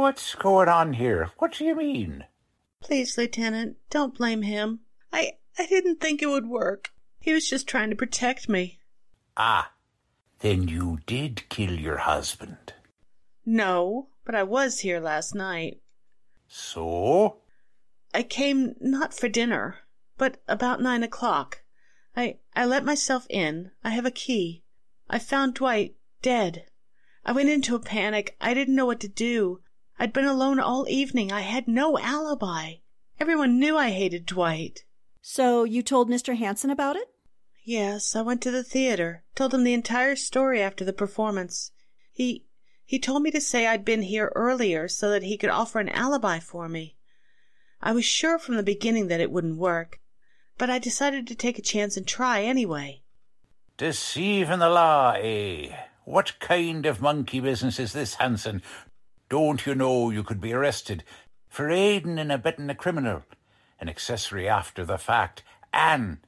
What's 0.00 0.34
going 0.34 0.70
on 0.70 0.94
here? 0.94 1.30
What 1.36 1.52
do 1.52 1.64
you 1.66 1.76
mean? 1.76 2.24
Please, 2.80 3.18
Lieutenant, 3.18 3.76
don't 3.90 4.16
blame 4.16 4.40
him. 4.40 4.80
I 5.12 5.32
I 5.58 5.66
didn't 5.66 6.00
think 6.00 6.22
it 6.22 6.30
would 6.30 6.46
work. 6.46 6.88
He 7.18 7.34
was 7.34 7.46
just 7.46 7.68
trying 7.68 7.90
to 7.90 7.96
protect 7.96 8.48
me. 8.48 8.80
Ah, 9.36 9.72
then 10.38 10.68
you 10.68 11.00
did 11.04 11.46
kill 11.50 11.78
your 11.78 11.98
husband. 11.98 12.72
No, 13.44 14.08
but 14.24 14.34
I 14.34 14.42
was 14.42 14.78
here 14.78 15.00
last 15.00 15.34
night. 15.34 15.82
So? 16.48 17.36
I 18.14 18.22
came 18.22 18.76
not 18.80 19.12
for 19.12 19.28
dinner, 19.28 19.80
but 20.16 20.40
about 20.48 20.80
nine 20.80 21.02
o'clock. 21.02 21.60
I 22.16 22.38
I 22.56 22.64
let 22.64 22.86
myself 22.86 23.26
in. 23.28 23.72
I 23.84 23.90
have 23.90 24.06
a 24.06 24.10
key. 24.10 24.64
I 25.10 25.18
found 25.18 25.52
Dwight 25.52 25.94
dead. 26.22 26.64
I 27.22 27.32
went 27.32 27.50
into 27.50 27.74
a 27.74 27.80
panic. 27.80 28.34
I 28.40 28.54
didn't 28.54 28.74
know 28.74 28.86
what 28.86 29.00
to 29.00 29.08
do. 29.08 29.60
I'd 30.00 30.14
been 30.14 30.24
alone 30.24 30.58
all 30.58 30.88
evening. 30.88 31.30
I 31.30 31.42
had 31.42 31.68
no 31.68 31.98
alibi. 31.98 32.76
Everyone 33.20 33.58
knew 33.58 33.76
I 33.76 33.90
hated 33.90 34.24
Dwight. 34.24 34.84
So 35.20 35.64
you 35.64 35.82
told 35.82 36.08
Mr. 36.08 36.34
Hanson 36.38 36.70
about 36.70 36.96
it? 36.96 37.08
Yes, 37.64 38.16
I 38.16 38.22
went 38.22 38.40
to 38.42 38.50
the 38.50 38.64
theater, 38.64 39.24
told 39.34 39.52
him 39.52 39.62
the 39.62 39.74
entire 39.74 40.16
story 40.16 40.62
after 40.62 40.86
the 40.86 40.94
performance. 40.94 41.72
He 42.10 42.46
he 42.86 42.98
told 42.98 43.22
me 43.22 43.30
to 43.30 43.42
say 43.42 43.66
I'd 43.66 43.84
been 43.84 44.00
here 44.00 44.32
earlier 44.34 44.88
so 44.88 45.10
that 45.10 45.22
he 45.22 45.36
could 45.36 45.50
offer 45.50 45.78
an 45.78 45.90
alibi 45.90 46.38
for 46.38 46.66
me. 46.66 46.96
I 47.82 47.92
was 47.92 48.06
sure 48.06 48.38
from 48.38 48.56
the 48.56 48.62
beginning 48.62 49.08
that 49.08 49.20
it 49.20 49.30
wouldn't 49.30 49.58
work, 49.58 50.00
but 50.56 50.70
I 50.70 50.78
decided 50.78 51.26
to 51.26 51.34
take 51.34 51.58
a 51.58 51.62
chance 51.62 51.98
and 51.98 52.06
try 52.06 52.42
anyway. 52.42 53.02
Deceiving 53.76 54.60
the 54.60 54.70
law, 54.70 55.12
eh? 55.18 55.76
What 56.06 56.40
kind 56.40 56.86
of 56.86 57.02
monkey 57.02 57.40
business 57.40 57.78
is 57.78 57.92
this, 57.92 58.14
Hanson? 58.14 58.62
Don't 59.30 59.64
you 59.64 59.76
know 59.76 60.10
you 60.10 60.24
could 60.24 60.40
be 60.40 60.52
arrested 60.52 61.04
for 61.48 61.70
aiding 61.70 62.18
and 62.18 62.32
abetting 62.32 62.68
a 62.68 62.74
criminal, 62.74 63.22
an 63.78 63.88
accessory 63.88 64.48
after 64.48 64.84
the 64.84 64.98
fact, 64.98 65.44
and 65.72 66.18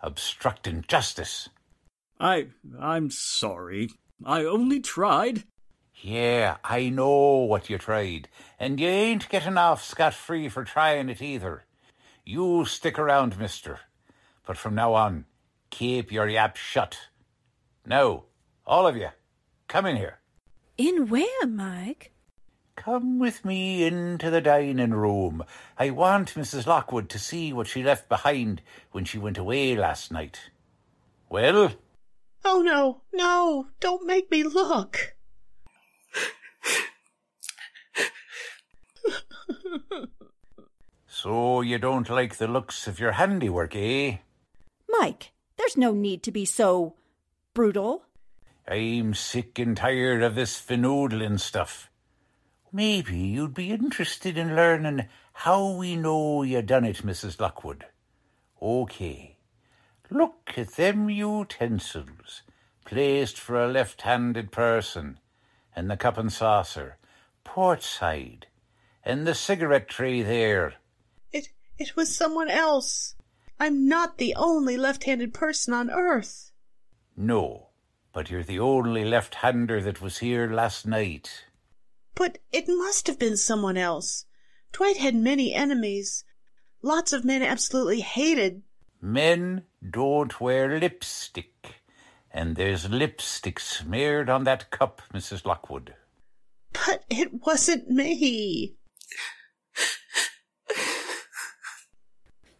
obstructing 0.00 0.84
justice? 0.86 1.48
I. 2.20 2.46
I'm 2.78 3.10
sorry. 3.10 3.90
I 4.24 4.44
only 4.44 4.78
tried. 4.78 5.42
Yeah, 5.96 6.58
I 6.62 6.88
know 6.88 7.38
what 7.38 7.68
you 7.68 7.78
tried, 7.78 8.28
and 8.60 8.78
you 8.78 8.86
ain't 8.86 9.28
getting 9.28 9.58
off 9.58 9.84
scot 9.84 10.14
free 10.14 10.48
for 10.48 10.62
trying 10.62 11.08
it 11.08 11.20
either. 11.20 11.64
You 12.24 12.64
stick 12.64 12.96
around, 12.96 13.40
mister. 13.40 13.80
But 14.46 14.56
from 14.56 14.76
now 14.76 14.94
on, 14.94 15.24
keep 15.70 16.12
your 16.12 16.28
yap 16.28 16.56
shut. 16.56 16.96
Now, 17.84 18.24
all 18.64 18.86
of 18.86 18.96
you, 18.96 19.08
come 19.66 19.86
in 19.86 19.96
here. 19.96 20.20
In 20.78 21.08
where, 21.08 21.46
Mike? 21.48 22.12
Come 22.76 23.18
with 23.18 23.44
me 23.44 23.84
into 23.84 24.30
the 24.30 24.40
dining 24.40 24.92
room. 24.92 25.44
I 25.78 25.90
want 25.90 26.34
Mrs. 26.34 26.66
Lockwood 26.66 27.08
to 27.10 27.18
see 27.18 27.52
what 27.52 27.66
she 27.66 27.82
left 27.82 28.08
behind 28.08 28.62
when 28.92 29.04
she 29.04 29.18
went 29.18 29.38
away 29.38 29.76
last 29.76 30.10
night. 30.10 30.50
Well, 31.28 31.72
Oh 32.44 32.60
no, 32.62 33.02
no, 33.12 33.68
don't 33.78 34.06
make 34.06 34.30
me 34.30 34.42
look. 34.42 35.14
so 41.06 41.60
you 41.60 41.78
don't 41.78 42.08
like 42.10 42.36
the 42.36 42.48
looks 42.48 42.86
of 42.86 42.98
your 42.98 43.12
handiwork, 43.12 43.76
eh? 43.76 44.16
Mike, 44.88 45.32
there's 45.56 45.76
no 45.76 45.92
need 45.92 46.22
to 46.24 46.32
be 46.32 46.44
so 46.44 46.96
brutal. 47.54 48.04
I'm 48.66 49.14
sick 49.14 49.58
and 49.58 49.76
tired 49.76 50.22
of 50.22 50.34
this 50.34 50.60
finoodling 50.60 51.38
stuff. 51.40 51.90
Maybe 52.74 53.18
you'd 53.18 53.52
be 53.52 53.70
interested 53.70 54.38
in 54.38 54.56
learning 54.56 55.06
how 55.34 55.72
we 55.72 55.94
know 55.94 56.42
you 56.42 56.62
done 56.62 56.86
it, 56.86 57.04
Mrs. 57.04 57.38
Lockwood. 57.38 57.84
Okay. 58.62 59.36
Look 60.10 60.54
at 60.56 60.76
them 60.76 61.10
utensils, 61.10 62.42
placed 62.86 63.38
for 63.38 63.62
a 63.62 63.68
left-handed 63.68 64.52
person, 64.52 65.18
and 65.76 65.90
the 65.90 65.98
cup 65.98 66.16
and 66.16 66.32
saucer, 66.32 66.96
port 67.44 67.82
side, 67.82 68.46
and 69.04 69.26
the 69.26 69.34
cigarette 69.34 69.88
tray 69.88 70.22
there. 70.22 70.74
It 71.30 71.48
it 71.76 71.94
was 71.94 72.16
someone 72.16 72.48
else. 72.48 73.16
I'm 73.60 73.86
not 73.86 74.16
the 74.16 74.34
only 74.34 74.78
left-handed 74.78 75.34
person 75.34 75.74
on 75.74 75.90
earth. 75.90 76.52
No, 77.16 77.68
but 78.14 78.30
you're 78.30 78.42
the 78.42 78.60
only 78.60 79.04
left-hander 79.04 79.82
that 79.82 80.00
was 80.00 80.18
here 80.18 80.50
last 80.50 80.86
night. 80.86 81.44
But 82.14 82.38
it 82.52 82.68
must 82.68 83.06
have 83.06 83.18
been 83.18 83.36
someone 83.36 83.76
else. 83.76 84.26
Dwight 84.72 84.96
had 84.96 85.14
many 85.14 85.54
enemies. 85.54 86.24
Lots 86.82 87.12
of 87.12 87.24
men 87.24 87.42
absolutely 87.42 88.00
hated. 88.00 88.62
Men 89.00 89.64
don't 89.88 90.40
wear 90.40 90.78
lipstick, 90.78 91.82
and 92.30 92.56
there's 92.56 92.88
lipstick 92.88 93.58
smeared 93.58 94.30
on 94.30 94.44
that 94.44 94.70
cup, 94.70 95.02
Mrs. 95.12 95.44
Lockwood. 95.44 95.94
But 96.72 97.04
it 97.10 97.44
wasn't 97.46 97.88
me. 97.90 98.76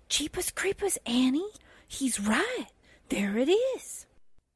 Jeepers 0.09 0.51
creepers, 0.51 0.99
Annie. 1.07 1.53
He's 1.89 2.21
right. 2.21 2.67
There 3.09 3.39
it 3.39 3.49
is. 3.49 4.07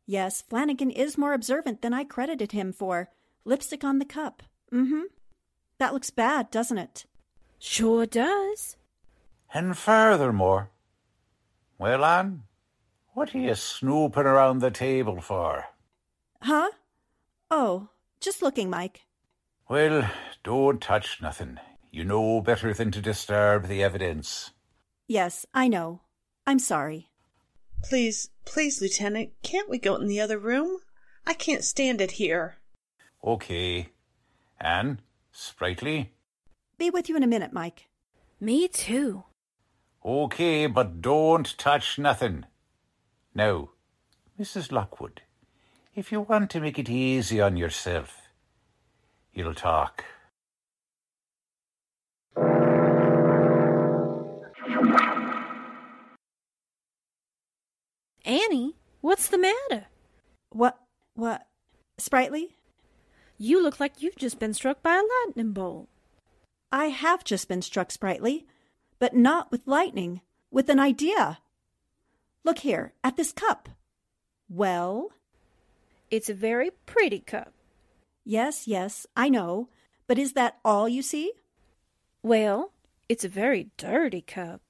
Yes, 0.06 0.42
Flannigan 0.42 0.90
is 0.90 1.16
more 1.18 1.32
observant 1.32 1.82
than 1.82 1.94
I 1.94 2.04
credited 2.04 2.52
him 2.52 2.72
for. 2.72 3.10
Lipstick 3.44 3.82
on 3.82 3.98
the 3.98 4.04
cup. 4.04 4.42
Mm 4.72 4.88
hmm. 4.88 5.02
That 5.78 5.92
looks 5.92 6.10
bad, 6.10 6.50
doesn't 6.50 6.78
it? 6.78 7.04
Sure 7.58 8.06
does. 8.06 8.76
And 9.52 9.76
furthermore, 9.76 10.70
well, 11.78 12.04
Anne, 12.04 12.44
what 13.14 13.34
are 13.34 13.38
you 13.38 13.54
snooping 13.54 14.24
around 14.24 14.58
the 14.58 14.70
table 14.70 15.20
for? 15.20 15.64
Huh? 16.42 16.70
Oh, 17.50 17.88
just 18.20 18.42
looking, 18.42 18.70
Mike. 18.70 19.02
Well, 19.68 20.10
don't 20.42 20.80
touch 20.80 21.20
nothing. 21.20 21.58
You 21.90 22.04
know 22.04 22.40
better 22.40 22.74
than 22.74 22.90
to 22.92 23.00
disturb 23.00 23.68
the 23.68 23.82
evidence. 23.82 24.50
Yes, 25.08 25.46
I 25.54 25.68
know. 25.68 26.00
I'm 26.46 26.58
sorry. 26.58 27.08
Please, 27.82 28.30
please, 28.44 28.80
Lieutenant, 28.80 29.30
can't 29.42 29.70
we 29.70 29.78
go 29.78 29.96
in 29.96 30.06
the 30.06 30.20
other 30.20 30.38
room? 30.38 30.78
I 31.26 31.34
can't 31.34 31.64
stand 31.64 32.00
it 32.00 32.12
here. 32.12 32.56
Okay. 33.24 33.88
Anne, 34.60 35.00
spritely? 35.34 36.08
Be 36.78 36.90
with 36.90 37.08
you 37.08 37.16
in 37.16 37.22
a 37.22 37.26
minute, 37.26 37.52
Mike. 37.52 37.88
Me 38.40 38.68
too. 38.68 39.24
Okay, 40.04 40.66
but 40.66 41.00
don't 41.00 41.56
touch 41.58 41.98
nothing. 41.98 42.44
Now, 43.34 43.70
Mrs. 44.38 44.70
Lockwood, 44.70 45.22
if 45.94 46.12
you 46.12 46.20
want 46.20 46.50
to 46.50 46.60
make 46.60 46.78
it 46.78 46.88
easy 46.88 47.40
on 47.40 47.56
yourself, 47.56 48.28
you'll 49.32 49.54
talk. 49.54 50.04
Annie, 58.24 58.74
what's 59.00 59.28
the 59.28 59.38
matter? 59.38 59.86
What? 60.50 60.76
What? 61.14 61.46
Spritely? 61.98 62.55
You 63.38 63.62
look 63.62 63.78
like 63.78 64.02
you've 64.02 64.16
just 64.16 64.38
been 64.38 64.54
struck 64.54 64.82
by 64.82 64.94
a 64.94 65.26
lightning 65.26 65.52
bolt. 65.52 65.88
I 66.72 66.86
have 66.86 67.24
just 67.24 67.48
been 67.48 67.62
struck, 67.62 67.90
Spritely, 67.90 68.44
but 68.98 69.14
not 69.14 69.50
with 69.50 69.66
lightning, 69.66 70.22
with 70.50 70.68
an 70.68 70.80
idea. 70.80 71.38
Look 72.44 72.58
here, 72.60 72.94
at 73.04 73.16
this 73.16 73.32
cup. 73.32 73.68
Well? 74.48 75.10
It's 76.10 76.30
a 76.30 76.34
very 76.34 76.70
pretty 76.86 77.20
cup. 77.20 77.52
Yes, 78.24 78.66
yes, 78.66 79.06
I 79.16 79.28
know. 79.28 79.68
But 80.06 80.18
is 80.18 80.32
that 80.32 80.58
all 80.64 80.88
you 80.88 81.02
see? 81.02 81.32
Well, 82.22 82.72
it's 83.08 83.24
a 83.24 83.28
very 83.28 83.70
dirty 83.76 84.20
cup. 84.20 84.60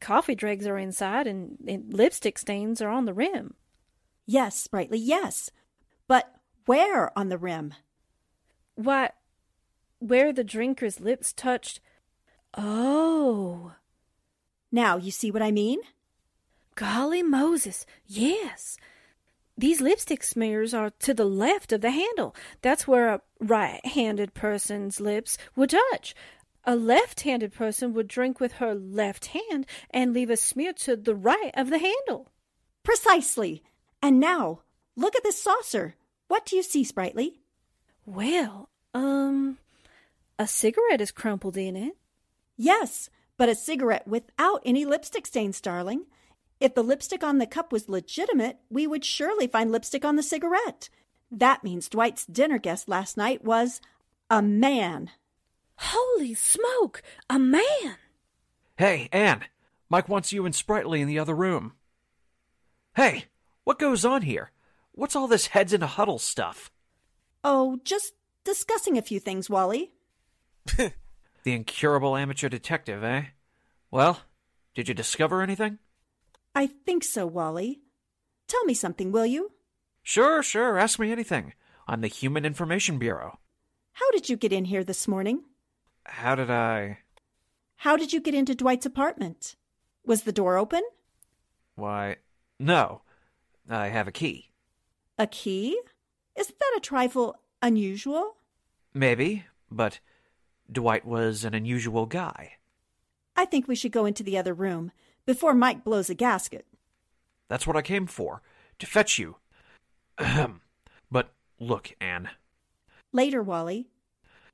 Coffee 0.00 0.34
dregs 0.34 0.66
are 0.66 0.78
inside 0.78 1.26
and, 1.26 1.58
and 1.66 1.92
lipstick 1.92 2.38
stains 2.38 2.80
are 2.80 2.90
on 2.90 3.04
the 3.04 3.14
rim. 3.14 3.54
Yes, 4.26 4.66
Spritely, 4.66 4.98
yes. 5.00 5.50
But 6.06 6.32
where 6.66 7.16
on 7.18 7.28
the 7.28 7.38
rim? 7.38 7.74
Why, 8.74 9.10
where 10.02 10.32
the 10.32 10.44
drinker's 10.44 11.00
lips 11.00 11.32
touched. 11.32 11.80
Oh. 12.54 13.74
Now 14.70 14.96
you 14.96 15.10
see 15.10 15.30
what 15.30 15.42
I 15.42 15.52
mean? 15.52 15.78
Golly 16.74 17.22
Moses, 17.22 17.86
yes. 18.06 18.76
These 19.56 19.80
lipstick 19.80 20.24
smears 20.24 20.74
are 20.74 20.90
to 21.00 21.14
the 21.14 21.26
left 21.26 21.72
of 21.72 21.82
the 21.82 21.90
handle. 21.90 22.34
That's 22.62 22.88
where 22.88 23.14
a 23.14 23.20
right 23.38 23.84
handed 23.84 24.34
person's 24.34 25.00
lips 25.00 25.38
would 25.54 25.70
touch. 25.70 26.14
A 26.64 26.74
left 26.74 27.20
handed 27.20 27.52
person 27.52 27.92
would 27.92 28.08
drink 28.08 28.40
with 28.40 28.52
her 28.52 28.74
left 28.74 29.26
hand 29.26 29.66
and 29.90 30.12
leave 30.12 30.30
a 30.30 30.36
smear 30.36 30.72
to 30.74 30.96
the 30.96 31.14
right 31.14 31.50
of 31.54 31.70
the 31.70 31.78
handle. 31.78 32.30
Precisely. 32.82 33.62
And 34.00 34.18
now, 34.18 34.62
look 34.96 35.14
at 35.14 35.22
this 35.22 35.40
saucer. 35.40 35.94
What 36.28 36.46
do 36.46 36.56
you 36.56 36.62
see, 36.62 36.84
Spritely? 36.84 37.41
Well, 38.04 38.68
um, 38.94 39.58
a 40.38 40.46
cigarette 40.46 41.00
is 41.00 41.12
crumpled 41.12 41.56
in 41.56 41.76
it. 41.76 41.96
Yes, 42.56 43.08
but 43.36 43.48
a 43.48 43.54
cigarette 43.54 44.06
without 44.08 44.60
any 44.64 44.84
lipstick 44.84 45.26
stains, 45.26 45.60
darling. 45.60 46.06
If 46.60 46.74
the 46.74 46.82
lipstick 46.82 47.22
on 47.22 47.38
the 47.38 47.46
cup 47.46 47.72
was 47.72 47.88
legitimate, 47.88 48.58
we 48.70 48.86
would 48.86 49.04
surely 49.04 49.46
find 49.46 49.70
lipstick 49.70 50.04
on 50.04 50.16
the 50.16 50.22
cigarette. 50.22 50.88
That 51.30 51.64
means 51.64 51.88
Dwight's 51.88 52.26
dinner 52.26 52.58
guest 52.58 52.88
last 52.88 53.16
night 53.16 53.44
was 53.44 53.80
a 54.28 54.42
man. 54.42 55.10
Holy 55.76 56.34
smoke! 56.34 57.02
A 57.30 57.38
man! 57.38 57.96
Hey, 58.76 59.08
Anne! 59.12 59.44
Mike 59.88 60.08
wants 60.08 60.32
you 60.32 60.44
and 60.44 60.54
Spritely 60.54 61.00
in 61.00 61.08
the 61.08 61.18
other 61.18 61.34
room. 61.34 61.74
Hey, 62.96 63.26
what 63.64 63.78
goes 63.78 64.04
on 64.04 64.22
here? 64.22 64.50
What's 64.92 65.14
all 65.14 65.28
this 65.28 65.48
heads 65.48 65.72
in 65.72 65.82
a 65.82 65.86
huddle 65.86 66.18
stuff? 66.18 66.71
Oh, 67.44 67.80
just 67.84 68.14
discussing 68.44 68.96
a 68.96 69.02
few 69.02 69.18
things, 69.18 69.50
Wally. 69.50 69.92
the 70.76 70.92
incurable 71.44 72.16
amateur 72.16 72.48
detective, 72.48 73.02
eh? 73.02 73.24
Well, 73.90 74.20
did 74.74 74.88
you 74.88 74.94
discover 74.94 75.42
anything? 75.42 75.78
I 76.54 76.66
think 76.66 77.04
so, 77.04 77.26
Wally. 77.26 77.80
Tell 78.48 78.64
me 78.64 78.74
something, 78.74 79.12
will 79.12 79.26
you? 79.26 79.52
Sure, 80.02 80.42
sure. 80.42 80.78
Ask 80.78 80.98
me 80.98 81.10
anything. 81.10 81.54
I'm 81.88 82.00
the 82.00 82.08
Human 82.08 82.44
Information 82.44 82.98
Bureau. 82.98 83.38
How 83.92 84.10
did 84.10 84.28
you 84.28 84.36
get 84.36 84.52
in 84.52 84.66
here 84.66 84.84
this 84.84 85.08
morning? 85.08 85.42
How 86.04 86.34
did 86.34 86.50
I? 86.50 86.98
How 87.76 87.96
did 87.96 88.12
you 88.12 88.20
get 88.20 88.34
into 88.34 88.54
Dwight's 88.54 88.86
apartment? 88.86 89.56
Was 90.04 90.22
the 90.22 90.32
door 90.32 90.56
open? 90.56 90.82
Why, 91.74 92.16
no. 92.58 93.02
I 93.68 93.88
have 93.88 94.08
a 94.08 94.12
key. 94.12 94.50
A 95.18 95.26
key? 95.26 95.78
Isn't 96.36 96.58
that 96.58 96.74
a 96.76 96.80
trifle 96.80 97.36
unusual? 97.60 98.36
Maybe, 98.94 99.44
but 99.70 100.00
Dwight 100.70 101.04
was 101.04 101.44
an 101.44 101.54
unusual 101.54 102.06
guy. 102.06 102.52
I 103.36 103.44
think 103.44 103.66
we 103.66 103.74
should 103.76 103.92
go 103.92 104.04
into 104.04 104.22
the 104.22 104.38
other 104.38 104.54
room 104.54 104.92
before 105.24 105.54
Mike 105.54 105.84
blows 105.84 106.10
a 106.10 106.14
gasket. 106.14 106.66
That's 107.48 107.66
what 107.66 107.76
I 107.76 107.82
came 107.82 108.06
for, 108.06 108.42
to 108.78 108.86
fetch 108.86 109.18
you. 109.18 109.36
Ahem. 110.18 110.60
but 111.10 111.32
look, 111.58 111.94
Anne. 112.00 112.30
Later, 113.12 113.42
Wally. 113.42 113.88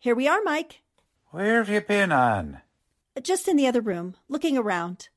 Here 0.01 0.14
we 0.14 0.29
are, 0.29 0.41
Mike. 0.45 0.81
Where 1.31 1.59
have 1.59 1.68
you 1.68 1.81
been, 1.81 2.12
Anne? 2.12 2.61
Just 3.22 3.49
in 3.49 3.57
the 3.57 3.66
other 3.66 3.81
room, 3.81 4.14
looking 4.29 4.57
around. 4.57 5.09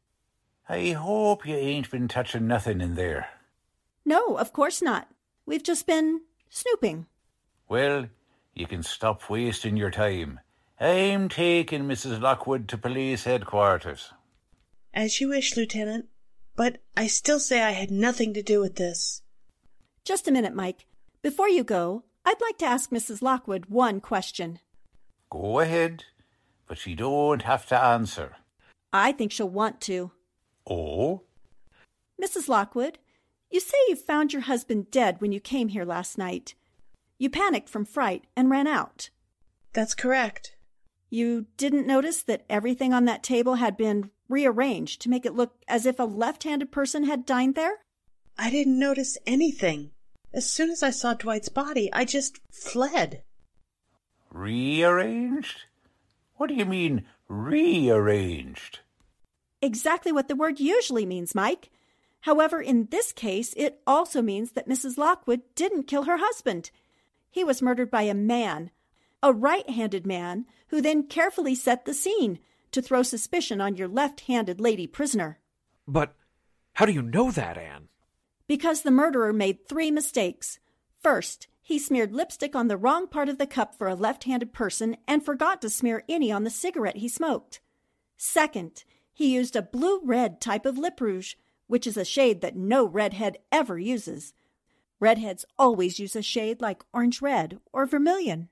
I 0.67 0.91
hope 0.91 1.45
you 1.45 1.55
ain't 1.55 1.91
been 1.91 2.07
touching 2.07 2.47
nothing 2.47 2.81
in 2.81 2.95
there. 2.95 3.27
No, 4.05 4.37
of 4.37 4.53
course 4.53 4.81
not. 4.81 5.07
We've 5.45 5.63
just 5.63 5.85
been 5.85 6.21
snooping. 6.51 7.07
Well, 7.67 8.07
you 8.53 8.67
can 8.67 8.83
stop 8.83 9.29
wasting 9.29 9.77
your 9.77 9.89
time. 9.89 10.39
I'm 10.79 11.29
taking 11.29 11.83
Mrs. 11.83 12.21
Lockwood 12.21 12.67
to 12.67 12.77
police 12.77 13.23
headquarters. 13.23 14.11
As 14.93 15.19
you 15.19 15.29
wish, 15.29 15.55
Lieutenant. 15.55 16.05
But 16.55 16.79
I 16.97 17.07
still 17.07 17.39
say 17.39 17.63
I 17.63 17.71
had 17.71 17.89
nothing 17.89 18.33
to 18.33 18.43
do 18.43 18.59
with 18.59 18.75
this. 18.75 19.21
Just 20.03 20.27
a 20.27 20.31
minute, 20.31 20.53
Mike. 20.53 20.85
Before 21.21 21.47
you 21.47 21.63
go, 21.63 22.03
I'd 22.25 22.41
like 22.41 22.57
to 22.59 22.65
ask 22.65 22.91
Mrs. 22.91 23.21
Lockwood 23.21 23.67
one 23.67 24.01
question. 24.01 24.59
Go 25.29 25.59
ahead, 25.59 26.03
but 26.67 26.77
she 26.77 26.93
don't 26.93 27.43
have 27.43 27.65
to 27.67 27.81
answer. 27.81 28.35
I 28.91 29.13
think 29.13 29.31
she'll 29.31 29.49
want 29.49 29.79
to. 29.81 30.11
Oh? 30.69 31.21
Mrs. 32.21 32.49
Lockwood, 32.49 32.99
you 33.51 33.59
say 33.59 33.77
you 33.87 33.95
found 33.95 34.33
your 34.33 34.43
husband 34.43 34.89
dead 34.91 35.19
when 35.19 35.31
you 35.31 35.39
came 35.39 35.69
here 35.69 35.85
last 35.85 36.17
night. 36.17 36.55
You 37.17 37.29
panicked 37.29 37.69
from 37.69 37.85
fright 37.85 38.25
and 38.35 38.49
ran 38.49 38.67
out. 38.67 39.09
That's 39.73 39.93
correct. 39.93 40.55
You 41.09 41.45
didn't 41.57 41.85
notice 41.85 42.23
that 42.23 42.45
everything 42.49 42.93
on 42.93 43.05
that 43.05 43.23
table 43.23 43.55
had 43.55 43.75
been 43.77 44.09
rearranged 44.29 45.01
to 45.01 45.09
make 45.09 45.25
it 45.25 45.35
look 45.35 45.55
as 45.67 45.85
if 45.85 45.99
a 45.99 46.03
left 46.03 46.43
handed 46.43 46.71
person 46.71 47.03
had 47.03 47.25
dined 47.25 47.55
there? 47.55 47.79
I 48.37 48.49
didn't 48.49 48.79
notice 48.79 49.17
anything. 49.27 49.91
As 50.33 50.49
soon 50.49 50.69
as 50.69 50.81
I 50.81 50.89
saw 50.89 51.13
Dwight's 51.13 51.49
body, 51.49 51.91
I 51.91 52.05
just 52.05 52.39
fled. 52.49 53.23
Rearranged? 54.31 55.65
What 56.37 56.47
do 56.47 56.55
you 56.55 56.65
mean, 56.65 57.05
rearranged? 57.27 58.79
Exactly 59.61 60.11
what 60.11 60.29
the 60.29 60.35
word 60.35 60.59
usually 60.59 61.05
means, 61.05 61.35
Mike. 61.35 61.69
However, 62.21 62.61
in 62.61 62.87
this 62.91 63.11
case, 63.11 63.53
it 63.57 63.81
also 63.85 64.21
means 64.21 64.51
that 64.51 64.69
Mrs. 64.69 64.97
Lockwood 64.97 65.41
didn't 65.55 65.87
kill 65.87 66.03
her 66.03 66.17
husband. 66.17 66.71
He 67.29 67.43
was 67.43 67.61
murdered 67.61 67.89
by 67.89 68.03
a 68.03 68.13
man, 68.13 68.71
a 69.23 69.33
right 69.33 69.67
handed 69.69 70.05
man, 70.05 70.45
who 70.67 70.81
then 70.81 71.07
carefully 71.07 71.55
set 71.55 71.85
the 71.85 71.93
scene 71.93 72.39
to 72.71 72.81
throw 72.81 73.03
suspicion 73.03 73.59
on 73.59 73.75
your 73.75 73.87
left 73.87 74.21
handed 74.21 74.61
lady 74.61 74.87
prisoner. 74.87 75.39
But 75.87 76.15
how 76.73 76.85
do 76.85 76.91
you 76.91 77.01
know 77.01 77.31
that, 77.31 77.57
Anne? 77.57 77.89
Because 78.47 78.81
the 78.81 78.91
murderer 78.91 79.33
made 79.33 79.67
three 79.67 79.91
mistakes. 79.91 80.59
First, 80.99 81.47
he 81.61 81.79
smeared 81.79 82.13
lipstick 82.13 82.55
on 82.55 82.67
the 82.67 82.77
wrong 82.77 83.07
part 83.07 83.29
of 83.29 83.37
the 83.37 83.47
cup 83.47 83.77
for 83.77 83.87
a 83.87 83.95
left 83.95 84.25
handed 84.25 84.53
person 84.53 84.97
and 85.07 85.23
forgot 85.23 85.61
to 85.61 85.69
smear 85.69 86.03
any 86.07 86.31
on 86.31 86.43
the 86.43 86.49
cigarette 86.49 86.97
he 86.97 87.07
smoked. 87.07 87.61
Second, 88.17 88.83
he 89.13 89.33
used 89.33 89.55
a 89.55 89.61
blue 89.61 90.01
red 90.03 90.39
type 90.39 90.65
of 90.65 90.77
lip 90.77 90.99
rouge, 91.01 91.35
which 91.71 91.87
is 91.87 91.95
a 91.95 92.03
shade 92.03 92.41
that 92.41 92.53
no 92.53 92.85
redhead 92.85 93.37
ever 93.49 93.79
uses. 93.79 94.33
Redheads 94.99 95.45
always 95.57 95.99
use 95.99 96.17
a 96.17 96.21
shade 96.21 96.59
like 96.59 96.83
orange 96.91 97.21
red 97.21 97.61
or 97.71 97.85
vermilion. 97.85 98.49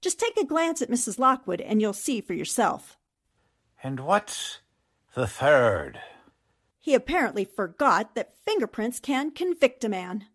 Just 0.00 0.20
take 0.20 0.36
a 0.36 0.46
glance 0.46 0.80
at 0.80 0.88
Mrs. 0.88 1.18
Lockwood 1.18 1.60
and 1.60 1.80
you'll 1.80 1.92
see 1.92 2.20
for 2.20 2.34
yourself. 2.34 2.96
And 3.82 3.98
what's 3.98 4.60
the 5.14 5.26
third? 5.26 5.98
He 6.78 6.94
apparently 6.94 7.44
forgot 7.44 8.14
that 8.14 8.36
fingerprints 8.46 9.00
can 9.00 9.32
convict 9.32 9.82
a 9.82 9.88
man. 9.88 10.26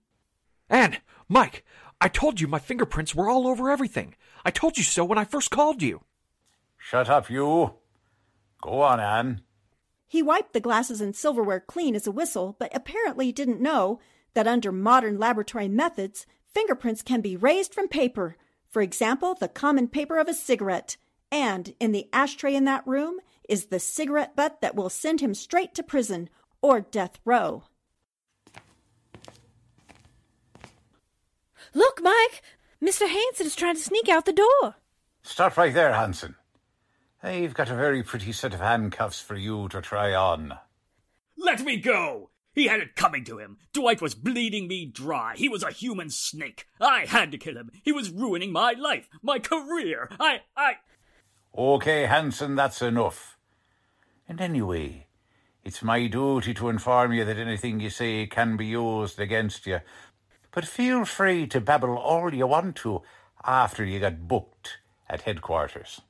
Anne, 0.69 0.97
Mike, 1.29 1.63
I 2.01 2.09
told 2.09 2.41
you 2.41 2.49
my 2.49 2.59
fingerprints 2.59 3.15
were 3.15 3.29
all 3.29 3.47
over 3.47 3.69
everything. 3.69 4.15
I 4.43 4.51
told 4.51 4.77
you 4.77 4.83
so 4.83 5.05
when 5.05 5.17
I 5.17 5.23
first 5.23 5.49
called 5.49 5.81
you. 5.81 6.01
Shut 6.77 7.09
up, 7.09 7.29
you. 7.29 7.75
Go 8.61 8.81
on, 8.81 8.99
Anne. 8.99 9.43
He 10.07 10.23
wiped 10.23 10.53
the 10.53 10.59
glasses 10.59 11.01
and 11.01 11.15
silverware 11.15 11.59
clean 11.59 11.95
as 11.95 12.07
a 12.07 12.11
whistle, 12.11 12.55
but 12.57 12.73
apparently 12.75 13.31
didn't 13.31 13.61
know 13.61 13.99
that 14.33 14.47
under 14.47 14.71
modern 14.71 15.19
laboratory 15.19 15.67
methods, 15.67 16.25
fingerprints 16.47 17.01
can 17.01 17.21
be 17.21 17.35
raised 17.35 17.73
from 17.73 17.87
paper. 17.89 18.37
For 18.69 18.81
example, 18.81 19.35
the 19.35 19.47
common 19.49 19.87
paper 19.87 20.17
of 20.17 20.27
a 20.27 20.33
cigarette. 20.33 20.95
And 21.29 21.73
in 21.79 21.91
the 21.91 22.07
ashtray 22.13 22.55
in 22.55 22.63
that 22.65 22.87
room 22.87 23.19
is 23.49 23.65
the 23.65 23.79
cigarette 23.79 24.35
butt 24.35 24.61
that 24.61 24.75
will 24.75 24.89
send 24.89 25.19
him 25.19 25.33
straight 25.33 25.75
to 25.75 25.83
prison 25.83 26.29
or 26.61 26.79
death 26.79 27.19
row. 27.25 27.63
Look, 31.73 31.99
Mike! 32.01 32.41
Mr. 32.81 33.09
Hanson 33.09 33.47
is 33.47 33.55
trying 33.55 33.75
to 33.75 33.81
sneak 33.81 34.07
out 34.07 34.25
the 34.25 34.33
door. 34.33 34.75
Stop 35.23 35.57
right 35.57 35.73
there, 35.73 35.93
Hanson. 35.93 36.35
I've 37.23 37.53
got 37.53 37.69
a 37.69 37.75
very 37.75 38.03
pretty 38.03 38.31
set 38.31 38.53
of 38.53 38.59
handcuffs 38.59 39.19
for 39.19 39.35
you 39.35 39.67
to 39.69 39.81
try 39.81 40.13
on. 40.13 40.53
Let 41.37 41.61
me 41.61 41.77
go! 41.77 42.29
He 42.53 42.67
had 42.67 42.79
it 42.79 42.95
coming 42.95 43.23
to 43.25 43.37
him. 43.37 43.57
Dwight 43.73 44.01
was 44.01 44.15
bleeding 44.15 44.67
me 44.67 44.85
dry. 44.85 45.35
He 45.35 45.47
was 45.47 45.61
a 45.61 45.71
human 45.71 46.09
snake. 46.09 46.65
I 46.81 47.05
had 47.05 47.31
to 47.31 47.37
kill 47.37 47.55
him. 47.55 47.71
He 47.83 47.91
was 47.91 48.09
ruining 48.09 48.51
my 48.51 48.71
life, 48.71 49.07
my 49.21 49.37
career. 49.37 50.09
I, 50.19 50.41
I. 50.55 50.77
Okay, 51.55 52.07
Hanson, 52.07 52.55
that's 52.55 52.81
enough. 52.81 53.37
And 54.27 54.41
anyway, 54.41 55.05
it's 55.63 55.83
my 55.83 56.07
duty 56.07 56.53
to 56.55 56.69
inform 56.69 57.13
you 57.13 57.25
that 57.25 57.37
anything 57.37 57.79
you 57.79 57.89
say 57.89 58.25
can 58.25 58.57
be 58.57 58.65
used 58.67 59.19
against 59.19 59.67
you. 59.67 59.81
But 60.51 60.65
feel 60.65 61.05
free 61.05 61.45
to 61.47 61.61
babble 61.61 61.95
all 61.95 62.33
you 62.33 62.47
want 62.47 62.75
to 62.77 63.01
after 63.43 63.85
you 63.85 63.99
get 63.99 64.27
booked 64.27 64.79
at 65.07 65.21
headquarters. 65.21 66.01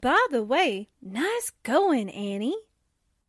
By 0.00 0.18
the 0.30 0.42
way, 0.42 0.88
nice 1.02 1.52
going, 1.62 2.10
Annie. 2.10 2.56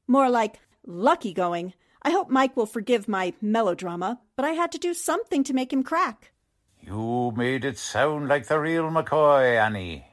More 0.08 0.30
like 0.30 0.60
lucky 0.86 1.34
going. 1.34 1.74
I 2.02 2.12
hope 2.12 2.30
Mike 2.30 2.56
will 2.56 2.66
forgive 2.66 3.08
my 3.08 3.34
melodrama, 3.42 4.20
but 4.36 4.46
I 4.46 4.52
had 4.52 4.72
to 4.72 4.78
do 4.78 4.94
something 4.94 5.44
to 5.44 5.54
make 5.54 5.72
him 5.72 5.84
crack. 5.84 6.32
You 6.80 7.34
made 7.36 7.64
it 7.66 7.78
sound 7.78 8.28
like 8.28 8.48
the 8.48 8.60
real 8.60 8.90
McCoy, 8.90 9.60
Annie. 9.60 10.06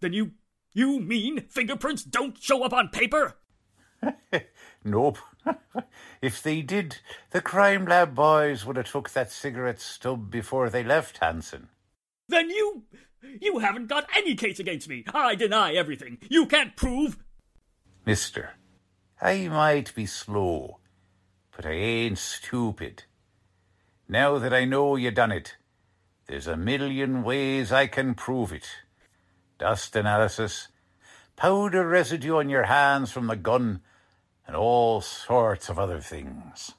Then 0.00 0.12
you. 0.12 0.32
You 0.72 1.00
mean 1.00 1.46
fingerprints 1.48 2.04
don't 2.04 2.40
show 2.40 2.62
up 2.62 2.72
on 2.72 2.88
paper? 2.88 3.36
Nope. 4.86 5.18
if 6.22 6.40
they 6.40 6.62
did, 6.62 6.98
the 7.32 7.40
crime 7.40 7.86
lab 7.86 8.14
boys 8.14 8.64
would 8.64 8.76
have 8.76 8.88
took 8.88 9.10
that 9.10 9.32
cigarette 9.32 9.80
stub 9.80 10.30
before 10.30 10.70
they 10.70 10.84
left 10.84 11.18
Hanson. 11.18 11.70
Then 12.28 12.50
you. 12.50 12.84
You 13.22 13.58
haven't 13.58 13.88
got 13.88 14.08
any 14.16 14.34
case 14.34 14.58
against 14.58 14.88
me. 14.88 15.04
I 15.12 15.34
deny 15.34 15.74
everything. 15.74 16.18
You 16.28 16.46
can't 16.46 16.76
prove. 16.76 17.18
Mister, 18.04 18.50
I 19.20 19.48
might 19.48 19.94
be 19.94 20.06
slow, 20.06 20.78
but 21.56 21.66
I 21.66 21.72
ain't 21.72 22.18
stupid. 22.18 23.04
Now 24.08 24.38
that 24.38 24.54
I 24.54 24.64
know 24.64 24.96
you 24.96 25.10
done 25.10 25.32
it, 25.32 25.56
there's 26.26 26.46
a 26.46 26.56
million 26.56 27.22
ways 27.22 27.72
I 27.72 27.86
can 27.86 28.14
prove 28.14 28.52
it. 28.52 28.68
Dust 29.58 29.96
analysis, 29.96 30.68
powder 31.34 31.88
residue 31.88 32.36
on 32.36 32.48
your 32.48 32.64
hands 32.64 33.10
from 33.10 33.26
the 33.26 33.36
gun, 33.36 33.80
and 34.46 34.54
all 34.54 35.00
sorts 35.00 35.68
of 35.68 35.78
other 35.78 36.00
things. 36.00 36.72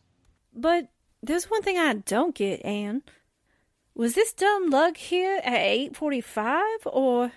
But 0.53 0.89
there's 1.21 1.49
one 1.49 1.63
thing 1.63 1.77
I 1.77 1.93
don't 1.93 2.35
get, 2.35 2.63
Anne. 2.63 3.01
Was 3.97 4.13
this 4.13 4.31
dumb 4.31 4.69
lug 4.69 4.95
here 4.95 5.41
at 5.43 5.59
8.45, 5.59 6.61
or... 6.85 7.31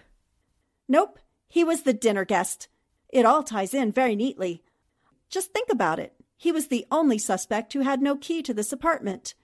Nope, 0.87 1.19
he 1.49 1.65
was 1.65 1.85
the 1.85 1.95
dinner 1.95 2.27
guest. 2.27 2.69
It 3.09 3.25
all 3.25 3.43
ties 3.43 3.73
in 3.73 3.93
very 3.93 4.15
neatly. 4.15 4.63
Just 5.31 5.55
think 5.55 5.71
about 5.71 5.99
it. 5.99 6.13
He 6.37 6.53
was 6.53 6.67
the 6.67 6.85
only 6.91 7.17
suspect 7.17 7.73
who 7.73 7.81
had 7.81 8.03
no 8.03 8.15
key 8.15 8.43
to 8.43 8.53
this 8.53 8.75
apartment. 8.75 9.35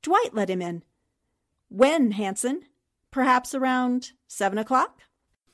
Dwight 0.00 0.32
let 0.32 0.48
him 0.48 0.62
in. 0.62 0.82
When, 1.68 2.12
Hanson? 2.12 2.62
Perhaps 3.10 3.54
around 3.54 4.12
seven 4.26 4.56
o'clock? 4.56 5.02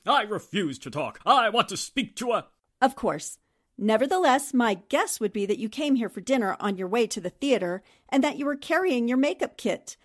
I 0.07 0.21
refuse 0.21 0.79
to 0.79 0.89
talk. 0.89 1.19
I 1.25 1.49
want 1.49 1.67
to 1.67 1.75
speak 1.75 2.15
to 2.15 2.31
a. 2.31 2.45
Of 2.81 2.95
course. 2.95 3.39
Nevertheless, 3.77 4.53
my 4.53 4.75
guess 4.87 5.19
would 5.19 5.33
be 5.33 5.45
that 5.47 5.59
you 5.59 5.67
came 5.67 5.95
here 5.95 6.07
for 6.07 6.21
dinner 6.21 6.55
on 6.61 6.77
your 6.77 6.87
way 6.87 7.07
to 7.07 7.19
the 7.19 7.29
theater 7.29 7.83
and 8.07 8.23
that 8.23 8.37
you 8.37 8.45
were 8.45 8.55
carrying 8.55 9.09
your 9.09 9.17
makeup 9.17 9.57
kit. 9.57 9.97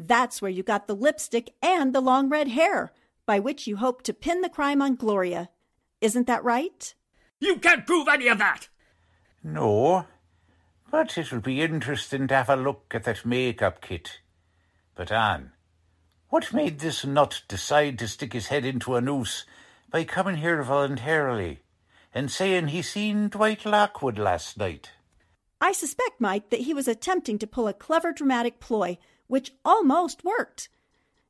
That's 0.00 0.40
where 0.40 0.50
you 0.50 0.62
got 0.62 0.86
the 0.86 0.94
lipstick 0.94 1.54
and 1.60 1.92
the 1.92 2.00
long 2.00 2.28
red 2.28 2.46
hair, 2.46 2.92
by 3.26 3.40
which 3.40 3.66
you 3.66 3.78
hoped 3.78 4.04
to 4.04 4.14
pin 4.14 4.42
the 4.42 4.48
crime 4.48 4.80
on 4.80 4.94
Gloria. 4.94 5.48
Isn't 6.00 6.28
that 6.28 6.44
right? 6.44 6.94
You 7.40 7.56
can't 7.56 7.84
prove 7.84 8.06
any 8.06 8.28
of 8.28 8.38
that! 8.38 8.68
No, 9.42 10.06
but 10.88 11.18
it'll 11.18 11.40
be 11.40 11.60
interesting 11.60 12.28
to 12.28 12.34
have 12.36 12.48
a 12.48 12.54
look 12.54 12.92
at 12.94 13.02
that 13.04 13.26
makeup 13.26 13.80
kit. 13.80 14.20
But, 14.94 15.10
Anne, 15.10 15.50
what 16.28 16.52
made 16.52 16.78
this 16.78 17.04
nut 17.04 17.42
decide 17.48 17.98
to 17.98 18.08
stick 18.08 18.34
his 18.34 18.46
head 18.46 18.64
into 18.64 18.94
a 18.94 19.00
noose 19.00 19.46
by 19.90 20.04
coming 20.04 20.36
here 20.36 20.62
voluntarily 20.62 21.60
and 22.14 22.30
saying 22.30 22.68
he 22.68 22.82
seen 22.82 23.28
Dwight 23.28 23.66
Lockwood 23.66 24.18
last 24.18 24.58
night? 24.58 24.90
I 25.60 25.72
suspect, 25.72 26.20
Mike, 26.20 26.50
that 26.50 26.60
he 26.60 26.74
was 26.74 26.86
attempting 26.86 27.38
to 27.40 27.48
pull 27.48 27.66
a 27.66 27.74
clever 27.74 28.12
dramatic 28.12 28.60
ploy, 28.60 28.98
which 29.28 29.52
almost 29.64 30.24
worked. 30.24 30.68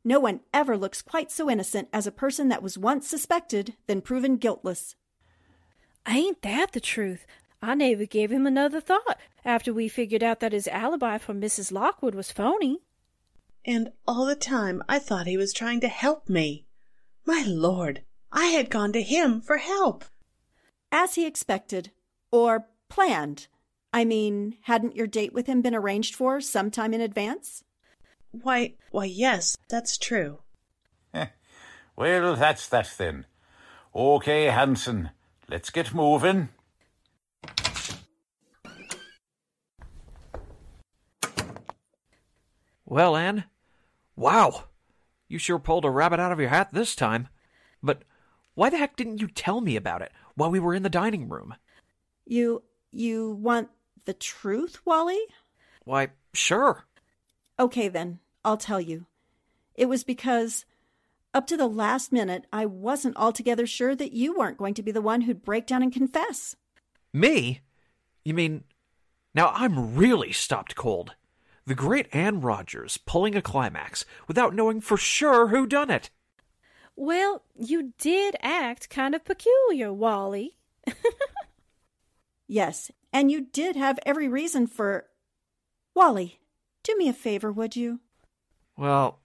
No 0.03 0.19
one 0.19 0.41
ever 0.55 0.77
looks 0.77 1.03
quite 1.03 1.31
so 1.31 1.51
innocent 1.51 1.89
as 1.93 2.07
a 2.07 2.13
person 2.13 2.49
that 2.49 2.63
was 2.63 2.79
once 2.79 3.07
suspected, 3.07 3.75
then 3.87 4.01
proven 4.01 4.37
guiltless. 4.37 4.97
Ain't 6.09 6.41
that 6.43 6.73
the 6.73 6.81
truth? 6.81 7.27
I 7.61 7.75
never 7.75 8.07
gave 8.07 8.31
him 8.31 8.47
another 8.47 8.81
thought 8.81 9.19
after 9.45 9.75
we 9.75 9.89
figured 9.89 10.23
out 10.23 10.41
that 10.41 10.53
his 10.53 10.69
alibi 10.69 11.19
for 11.19 11.35
Mrs. 11.35 11.73
Lockwood 11.73 12.15
was 12.15 12.33
phony. 12.33 12.79
And 13.65 13.93
all 14.07 14.25
the 14.25 14.37
time 14.37 14.83
I 14.89 14.99
thought 14.99 15.27
he 15.27 15.37
was 15.37 15.53
trying 15.53 15.81
to 15.81 15.89
help 15.89 16.29
me. 16.29 16.65
My 17.27 17.45
lord, 17.47 18.03
I 18.33 18.47
had 18.47 18.71
gone 18.71 18.93
to 18.93 19.03
him 19.03 19.41
for 19.41 19.59
help. 19.59 20.05
As 20.91 21.17
he 21.17 21.27
expected, 21.27 21.91
or 22.31 22.69
planned. 22.89 23.49
I 23.93 24.05
mean, 24.05 24.57
hadn't 24.63 24.97
your 24.97 25.07
date 25.07 25.33
with 25.33 25.47
him 25.47 25.63
been 25.63 25.75
arranged 25.75 26.15
for 26.15 26.41
some 26.41 26.71
time 26.71 26.95
in 26.95 27.01
advance? 27.01 27.65
Why, 28.43 28.74
why, 28.91 29.05
yes, 29.07 29.57
that's 29.68 29.99
true. 29.99 30.41
Well, 31.97 32.36
that's 32.36 32.68
that 32.68 32.95
then. 32.97 33.26
Okay, 33.93 34.45
Hanson, 34.45 35.11
let's 35.51 35.70
get 35.70 35.93
moving. 35.93 36.51
Well, 42.86 43.16
Anne, 43.16 43.45
wow, 44.14 44.66
you 45.26 45.39
sure 45.39 45.59
pulled 45.59 45.84
a 45.84 45.91
rabbit 45.91 46.20
out 46.20 46.30
of 46.30 46.39
your 46.39 46.51
hat 46.51 46.68
this 46.72 46.95
time. 46.95 47.28
But 47.82 48.05
why 48.55 48.70
the 48.70 48.78
heck 48.78 48.95
didn't 48.95 49.20
you 49.20 49.26
tell 49.26 49.61
me 49.61 49.74
about 49.74 50.01
it 50.01 50.12
while 50.36 50.53
we 50.53 50.61
were 50.61 50.74
in 50.74 50.84
the 50.84 50.89
dining 50.89 51.28
room? 51.28 51.57
You 52.24 52.62
you 52.93 53.32
want 53.32 53.70
the 54.05 54.14
truth, 54.14 54.86
Wally? 54.86 55.20
Why, 55.84 56.11
sure. 56.32 56.86
Okay 57.59 57.89
then, 57.89 58.20
I'll 58.45 58.57
tell 58.57 58.80
you. 58.80 59.07
It 59.74 59.89
was 59.89 60.05
because 60.05 60.64
up 61.34 61.47
to 61.49 61.57
the 61.57 61.68
last 61.68 62.12
minute 62.12 62.47
I 62.53 62.66
wasn't 62.66 63.16
altogether 63.16 63.66
sure 63.66 63.95
that 63.95 64.12
you 64.12 64.36
weren't 64.36 64.59
going 64.59 64.74
to 64.74 64.82
be 64.82 64.91
the 64.91 65.03
one 65.03 65.22
who'd 65.22 65.45
break 65.45 65.66
down 65.66 65.82
and 65.82 65.93
confess. 65.93 66.57
Me? 67.12 67.61
You 68.24 68.34
mean 68.34 68.64
now 69.34 69.53
I'm 69.55 69.95
really 69.95 70.32
stopped 70.32 70.74
cold. 70.74 71.14
The 71.66 71.74
great 71.74 72.09
Anne 72.12 72.41
Rogers 72.41 72.97
pulling 72.97 73.34
a 73.34 73.43
climax 73.43 74.05
without 74.26 74.55
knowing 74.55 74.80
for 74.80 74.97
sure 74.97 75.49
who 75.49 75.66
done 75.66 75.91
it. 75.91 76.11
Well, 76.97 77.43
you 77.55 77.93
did 77.99 78.36
act 78.41 78.91
kind 78.91 79.14
of 79.14 79.24
peculiar, 79.24 79.93
Wally. 79.93 80.57
Yes, 82.49 82.91
and 83.12 83.30
you 83.30 83.43
did 83.43 83.76
have 83.76 84.01
every 84.07 84.26
reason 84.26 84.66
for. 84.66 85.05
Wally, 85.95 86.41
do 86.82 86.97
me 86.97 87.09
a 87.09 87.12
favor, 87.12 87.53
would 87.53 87.76
you? 87.76 88.01
Well, 88.79 89.18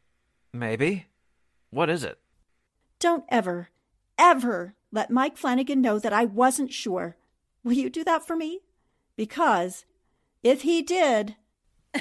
maybe. 0.51 1.05
What 1.69 1.89
is 1.89 2.03
it? 2.03 2.17
Don't 2.99 3.23
ever, 3.29 3.69
ever 4.17 4.73
let 4.91 5.11
Mike 5.11 5.37
Flannigan 5.37 5.79
know 5.79 5.99
that 5.99 6.11
I 6.11 6.25
wasn't 6.25 6.73
sure. 6.73 7.17
Will 7.63 7.73
you 7.73 7.91
do 7.91 8.03
that 8.03 8.25
for 8.25 8.35
me? 8.35 8.61
Because 9.15 9.85
if 10.41 10.63
he 10.63 10.81
did. 10.81 11.35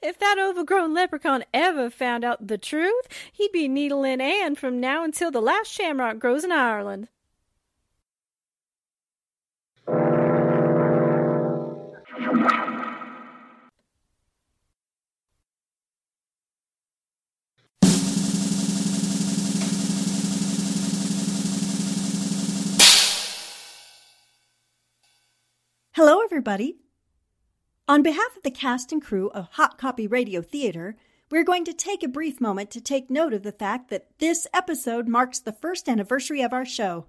if 0.00 0.16
that 0.20 0.38
overgrown 0.38 0.94
leprechaun 0.94 1.44
ever 1.52 1.90
found 1.90 2.24
out 2.24 2.46
the 2.46 2.58
truth, 2.58 3.08
he'd 3.32 3.50
be 3.50 3.66
needling 3.66 4.20
Anne 4.20 4.54
from 4.54 4.78
now 4.78 5.02
until 5.02 5.32
the 5.32 5.42
last 5.42 5.68
shamrock 5.68 6.20
grows 6.20 6.44
in 6.44 6.52
Ireland. 6.52 7.08
Hello, 25.96 26.22
everybody. 26.24 26.78
On 27.86 28.02
behalf 28.02 28.36
of 28.36 28.42
the 28.42 28.50
cast 28.50 28.90
and 28.90 29.00
crew 29.00 29.30
of 29.30 29.46
Hot 29.52 29.78
Copy 29.78 30.08
Radio 30.08 30.42
Theater, 30.42 30.96
we're 31.30 31.44
going 31.44 31.64
to 31.66 31.72
take 31.72 32.02
a 32.02 32.08
brief 32.08 32.40
moment 32.40 32.72
to 32.72 32.80
take 32.80 33.08
note 33.08 33.32
of 33.32 33.44
the 33.44 33.52
fact 33.52 33.90
that 33.90 34.08
this 34.18 34.48
episode 34.52 35.06
marks 35.06 35.38
the 35.38 35.52
first 35.52 35.88
anniversary 35.88 36.42
of 36.42 36.52
our 36.52 36.64
show. 36.64 37.06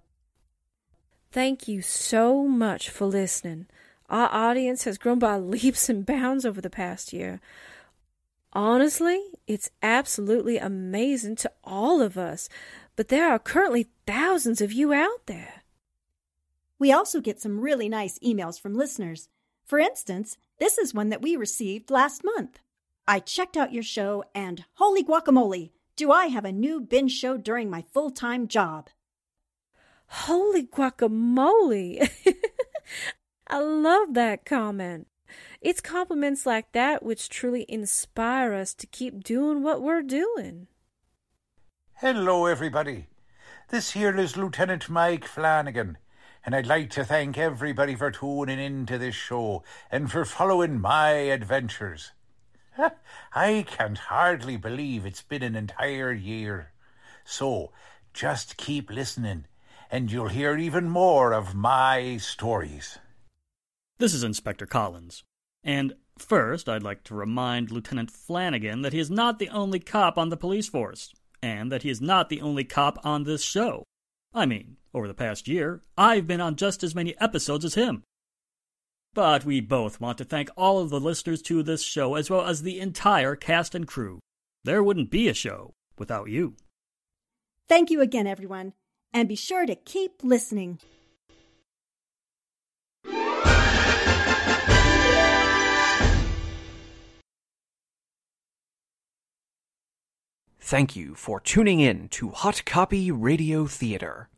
Thank 1.31 1.67
you 1.67 1.81
so 1.81 2.47
much 2.47 2.91
for 2.91 3.07
listening. 3.07 3.65
Our 4.07 4.29
audience 4.31 4.83
has 4.83 4.99
grown 4.99 5.17
by 5.17 5.37
leaps 5.39 5.89
and 5.89 6.05
bounds 6.05 6.45
over 6.45 6.61
the 6.61 6.69
past 6.69 7.11
year. 7.11 7.41
Honestly, 8.53 9.19
it's 9.47 9.71
absolutely 9.81 10.59
amazing 10.59 11.37
to 11.37 11.51
all 11.63 12.03
of 12.03 12.19
us, 12.19 12.49
but 12.95 13.07
there 13.07 13.31
are 13.31 13.39
currently 13.39 13.87
thousands 14.05 14.61
of 14.61 14.71
you 14.71 14.93
out 14.93 15.25
there. 15.25 15.63
We 16.77 16.91
also 16.91 17.21
get 17.21 17.41
some 17.41 17.61
really 17.61 17.87
nice 17.87 18.19
emails 18.19 18.59
from 18.59 18.73
listeners. 18.73 19.29
For 19.65 19.79
instance, 19.79 20.37
this 20.59 20.77
is 20.77 20.93
one 20.93 21.09
that 21.09 21.21
we 21.21 21.35
received 21.35 21.89
last 21.89 22.23
month. 22.23 22.59
I 23.07 23.19
checked 23.19 23.55
out 23.55 23.73
your 23.73 23.83
show, 23.83 24.23
and 24.33 24.65
holy 24.73 25.03
guacamole, 25.03 25.71
do 25.95 26.11
I 26.11 26.27
have 26.27 26.45
a 26.45 26.51
new 26.51 26.81
binge 26.81 27.13
show 27.13 27.37
during 27.37 27.69
my 27.69 27.83
full 27.93 28.11
time 28.11 28.47
job? 28.47 28.89
Holy 30.07 30.63
guacamole! 30.63 32.09
I 33.47 33.59
love 33.59 34.13
that 34.13 34.45
comment. 34.45 35.07
It's 35.61 35.81
compliments 35.81 36.45
like 36.45 36.71
that 36.73 37.03
which 37.03 37.29
truly 37.29 37.65
inspire 37.69 38.53
us 38.53 38.73
to 38.75 38.87
keep 38.87 39.23
doing 39.23 39.63
what 39.63 39.81
we're 39.81 40.01
doing. 40.01 40.67
Hello, 41.95 42.45
everybody. 42.45 43.07
This 43.69 43.91
here 43.91 44.17
is 44.17 44.37
Lieutenant 44.37 44.89
Mike 44.89 45.25
Flannigan, 45.25 45.97
and 46.45 46.53
I'd 46.53 46.67
like 46.67 46.91
to 46.91 47.03
thank 47.03 47.39
everybody 47.39 47.95
for 47.95 48.11
tuning 48.11 48.59
in 48.59 48.85
to 48.85 48.99
this 48.99 49.15
show 49.15 49.63
and 49.91 50.11
for 50.11 50.25
following 50.25 50.79
my 50.79 51.09
adventures. 51.09 52.11
I 53.33 53.65
can't 53.67 53.97
hardly 53.97 54.55
believe 54.55 55.05
it's 55.05 55.23
been 55.23 55.41
an 55.41 55.55
entire 55.55 56.13
year. 56.13 56.71
So 57.23 57.71
just 58.13 58.57
keep 58.57 58.91
listening, 58.91 59.45
and 59.89 60.11
you'll 60.11 60.27
hear 60.27 60.55
even 60.55 60.87
more 60.87 61.33
of 61.33 61.55
my 61.55 62.17
stories. 62.17 62.99
This 63.97 64.13
is 64.13 64.23
Inspector 64.23 64.65
Collins. 64.67 65.23
And 65.63 65.95
first, 66.19 66.69
I'd 66.69 66.83
like 66.83 67.03
to 67.05 67.15
remind 67.15 67.71
Lieutenant 67.71 68.11
Flannigan 68.11 68.83
that 68.83 68.93
he 68.93 68.99
is 68.99 69.09
not 69.09 69.39
the 69.39 69.49
only 69.49 69.79
cop 69.79 70.15
on 70.15 70.29
the 70.29 70.37
police 70.37 70.69
force, 70.69 71.11
and 71.41 71.71
that 71.71 71.81
he 71.81 71.89
is 71.89 72.01
not 72.01 72.29
the 72.29 72.41
only 72.41 72.63
cop 72.63 73.03
on 73.03 73.23
this 73.23 73.41
show. 73.41 73.83
I 74.35 74.45
mean, 74.45 74.75
over 74.93 75.07
the 75.07 75.13
past 75.13 75.47
year, 75.47 75.81
I've 75.97 76.27
been 76.27 76.41
on 76.41 76.57
just 76.57 76.83
as 76.83 76.93
many 76.93 77.17
episodes 77.21 77.63
as 77.63 77.75
him. 77.75 78.03
But 79.13 79.45
we 79.45 79.61
both 79.61 80.01
want 80.01 80.17
to 80.17 80.25
thank 80.25 80.49
all 80.57 80.79
of 80.79 80.89
the 80.89 80.99
listeners 80.99 81.41
to 81.43 81.63
this 81.63 81.81
show, 81.81 82.15
as 82.15 82.29
well 82.29 82.41
as 82.41 82.61
the 82.61 82.81
entire 82.81 83.37
cast 83.37 83.73
and 83.73 83.87
crew. 83.87 84.19
There 84.65 84.83
wouldn't 84.83 85.09
be 85.09 85.29
a 85.29 85.33
show 85.33 85.71
without 85.97 86.29
you. 86.29 86.57
Thank 87.69 87.89
you 87.89 88.01
again, 88.01 88.27
everyone, 88.27 88.73
and 89.13 89.29
be 89.29 89.37
sure 89.37 89.65
to 89.65 89.75
keep 89.75 90.21
listening. 90.21 90.79
Thank 100.67 100.95
you 100.95 101.13
for 101.13 101.39
tuning 101.39 101.79
in 101.79 102.07
to 102.07 102.31
Hot 102.31 102.63
Copy 102.65 103.11
Radio 103.11 103.67
Theater. 103.67 104.29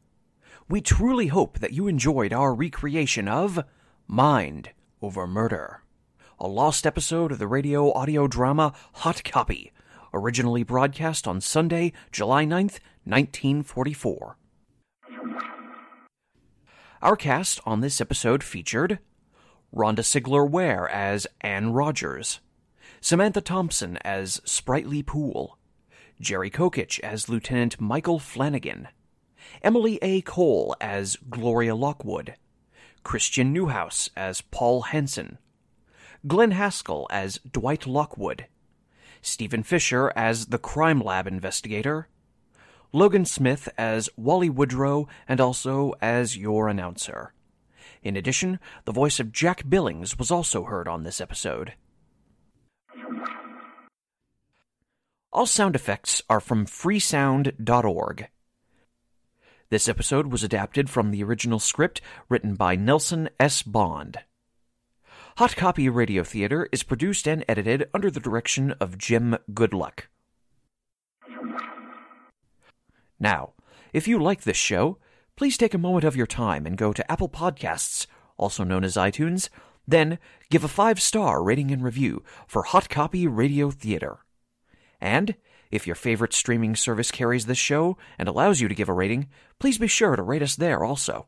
We 0.67 0.81
truly 0.81 1.27
hope 1.27 1.59
that 1.59 1.71
you 1.71 1.87
enjoyed 1.87 2.33
our 2.33 2.53
recreation 2.53 3.29
of 3.29 3.63
Mind 4.09 4.71
Over 5.01 5.25
Murder, 5.25 5.83
a 6.37 6.45
lost 6.45 6.85
episode 6.85 7.31
of 7.31 7.39
the 7.39 7.47
radio 7.47 7.93
audio 7.93 8.27
drama 8.27 8.73
Hot 8.95 9.23
Copy, 9.23 9.71
originally 10.13 10.63
broadcast 10.63 11.29
on 11.29 11.39
Sunday, 11.39 11.93
July 12.11 12.43
9th, 12.43 12.81
1944. 13.05 14.35
Our 17.01 17.15
cast 17.15 17.61
on 17.65 17.79
this 17.79 18.01
episode 18.01 18.43
featured 18.43 18.99
Rhonda 19.73 19.99
Sigler 19.99 20.45
Ware 20.49 20.89
as 20.89 21.25
Anne 21.39 21.71
Rogers, 21.71 22.41
Samantha 22.99 23.39
Thompson 23.39 23.95
as 24.03 24.41
Spritely 24.41 25.05
Poole, 25.05 25.57
Jerry 26.19 26.49
Kokich 26.49 26.99
as 27.01 27.29
Lieutenant 27.29 27.79
Michael 27.79 28.19
Flannigan, 28.19 28.87
Emily 29.61 29.99
A. 30.01 30.21
Cole 30.21 30.75
as 30.81 31.15
Gloria 31.29 31.75
Lockwood, 31.75 32.35
Christian 33.03 33.53
Neuhaus 33.53 34.09
as 34.15 34.41
Paul 34.41 34.81
Hansen, 34.81 35.37
Glenn 36.25 36.51
Hascall 36.51 37.05
as 37.09 37.39
Dwight 37.49 37.85
Lockwood, 37.85 38.47
Steven 39.21 39.63
Fisher 39.63 40.11
as 40.15 40.47
the 40.47 40.57
Crime 40.57 40.99
Lab 40.99 41.27
investigator, 41.27 42.07
Logan 42.91 43.25
Smith 43.25 43.69
as 43.77 44.09
Wally 44.17 44.49
Woodrow 44.49 45.07
and 45.27 45.39
also 45.39 45.93
as 46.01 46.37
your 46.37 46.67
announcer. 46.67 47.33
In 48.01 48.15
addition, 48.15 48.59
the 48.85 48.91
voice 48.91 49.19
of 49.19 49.31
Jack 49.31 49.69
Billings 49.69 50.17
was 50.17 50.31
also 50.31 50.63
heard 50.63 50.87
on 50.87 51.03
this 51.03 51.21
episode. 51.21 51.73
All 55.37 55.45
sound 55.45 55.75
effects 55.75 56.23
are 56.31 56.39
from 56.39 56.65
freesound.org. 56.65 58.27
This 59.69 59.87
episode 59.87 60.31
was 60.31 60.43
adapted 60.43 60.89
from 60.89 61.11
the 61.11 61.21
original 61.21 61.59
script 61.59 62.01
written 62.27 62.55
by 62.55 62.75
Nelson 62.75 63.29
S. 63.39 63.61
Bond. 63.61 64.17
Hot 65.37 65.55
Copy 65.55 65.89
Radio 65.89 66.23
Theater 66.23 66.67
is 66.71 66.81
produced 66.81 67.27
and 67.27 67.45
edited 67.47 67.87
under 67.93 68.09
the 68.09 68.19
direction 68.19 68.71
of 68.79 68.97
Jim 68.97 69.37
Goodluck. 69.53 70.05
Now, 73.19 73.53
if 73.93 74.07
you 74.07 74.17
like 74.17 74.41
this 74.41 74.57
show, 74.57 74.97
please 75.35 75.55
take 75.55 75.75
a 75.75 75.77
moment 75.77 76.03
of 76.03 76.15
your 76.15 76.25
time 76.25 76.65
and 76.65 76.75
go 76.75 76.93
to 76.93 77.11
Apple 77.11 77.29
Podcasts, 77.29 78.07
also 78.37 78.63
known 78.63 78.83
as 78.83 78.95
iTunes, 78.95 79.49
then 79.87 80.17
give 80.49 80.63
a 80.63 80.67
five 80.67 80.99
star 80.99 81.43
rating 81.43 81.69
and 81.69 81.83
review 81.83 82.23
for 82.47 82.63
Hot 82.63 82.89
Copy 82.89 83.27
Radio 83.27 83.69
Theater. 83.69 84.21
And 84.99 85.35
if 85.71 85.85
your 85.85 85.95
favorite 85.95 86.33
streaming 86.33 86.75
service 86.75 87.11
carries 87.11 87.45
this 87.45 87.57
show 87.57 87.97
and 88.17 88.27
allows 88.27 88.61
you 88.61 88.67
to 88.67 88.75
give 88.75 88.89
a 88.89 88.93
rating, 88.93 89.27
please 89.59 89.77
be 89.77 89.87
sure 89.87 90.15
to 90.15 90.23
rate 90.23 90.41
us 90.41 90.55
there 90.55 90.83
also. 90.83 91.27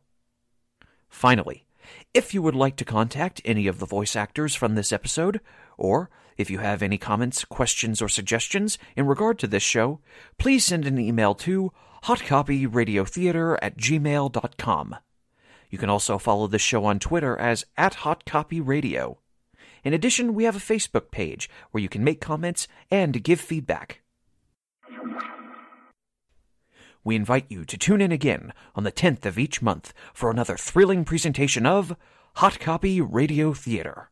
Finally, 1.10 1.66
if 2.14 2.34
you 2.34 2.42
would 2.42 2.56
like 2.56 2.76
to 2.78 2.86
contact 2.86 3.42
any 3.44 3.68
of 3.68 3.80
the 3.80 3.86
voice 3.86 4.16
actors 4.16 4.56
from 4.56 4.76
this 4.76 4.92
episode, 4.92 5.42
or 5.78 6.10
if 6.38 6.50
you 6.50 6.60
have 6.60 6.82
any 6.82 6.98
comments, 6.98 7.44
questions, 7.46 8.02
or 8.02 8.08
suggestions 8.08 8.78
in 8.96 9.06
regard 9.06 9.40
to 9.40 9.48
this 9.48 9.64
show, 9.64 10.00
please 10.38 10.64
send 10.64 10.86
an 10.86 10.98
email 10.98 11.36
to 11.36 11.72
hotcopyradiotheater 12.06 13.58
at 13.62 13.78
gmail.com. 13.78 14.96
You 15.70 15.78
can 15.78 15.90
also 15.90 16.18
follow 16.18 16.48
this 16.48 16.62
show 16.62 16.86
on 16.86 17.00
Twitter 17.00 17.38
as 17.38 17.66
at 17.78 17.98
hotcopyradio. 17.98 19.18
In 19.84 19.94
addition, 19.94 20.34
we 20.34 20.44
have 20.44 20.56
a 20.56 20.60
Facebook 20.60 21.12
page 21.12 21.50
where 21.72 21.82
you 21.82 21.90
can 21.90 22.04
make 22.04 22.22
comments 22.22 22.68
and 22.92 23.24
give 23.24 23.40
feedback. 23.40 24.02
We 27.04 27.16
invite 27.16 27.46
you 27.50 27.64
to 27.66 27.78
tune 27.78 28.02
in 28.02 28.12
again 28.12 28.54
on 28.76 28.84
the 28.84 28.92
10th 28.92 29.26
of 29.26 29.40
each 29.40 29.62
month 29.62 29.94
for 30.14 30.30
another 30.30 30.58
thrilling 30.58 31.06
presentation 31.06 31.66
of 31.66 31.96
Hot 32.36 32.60
Copy 32.60 33.00
Radio 33.00 33.54
Theater. 33.54 34.10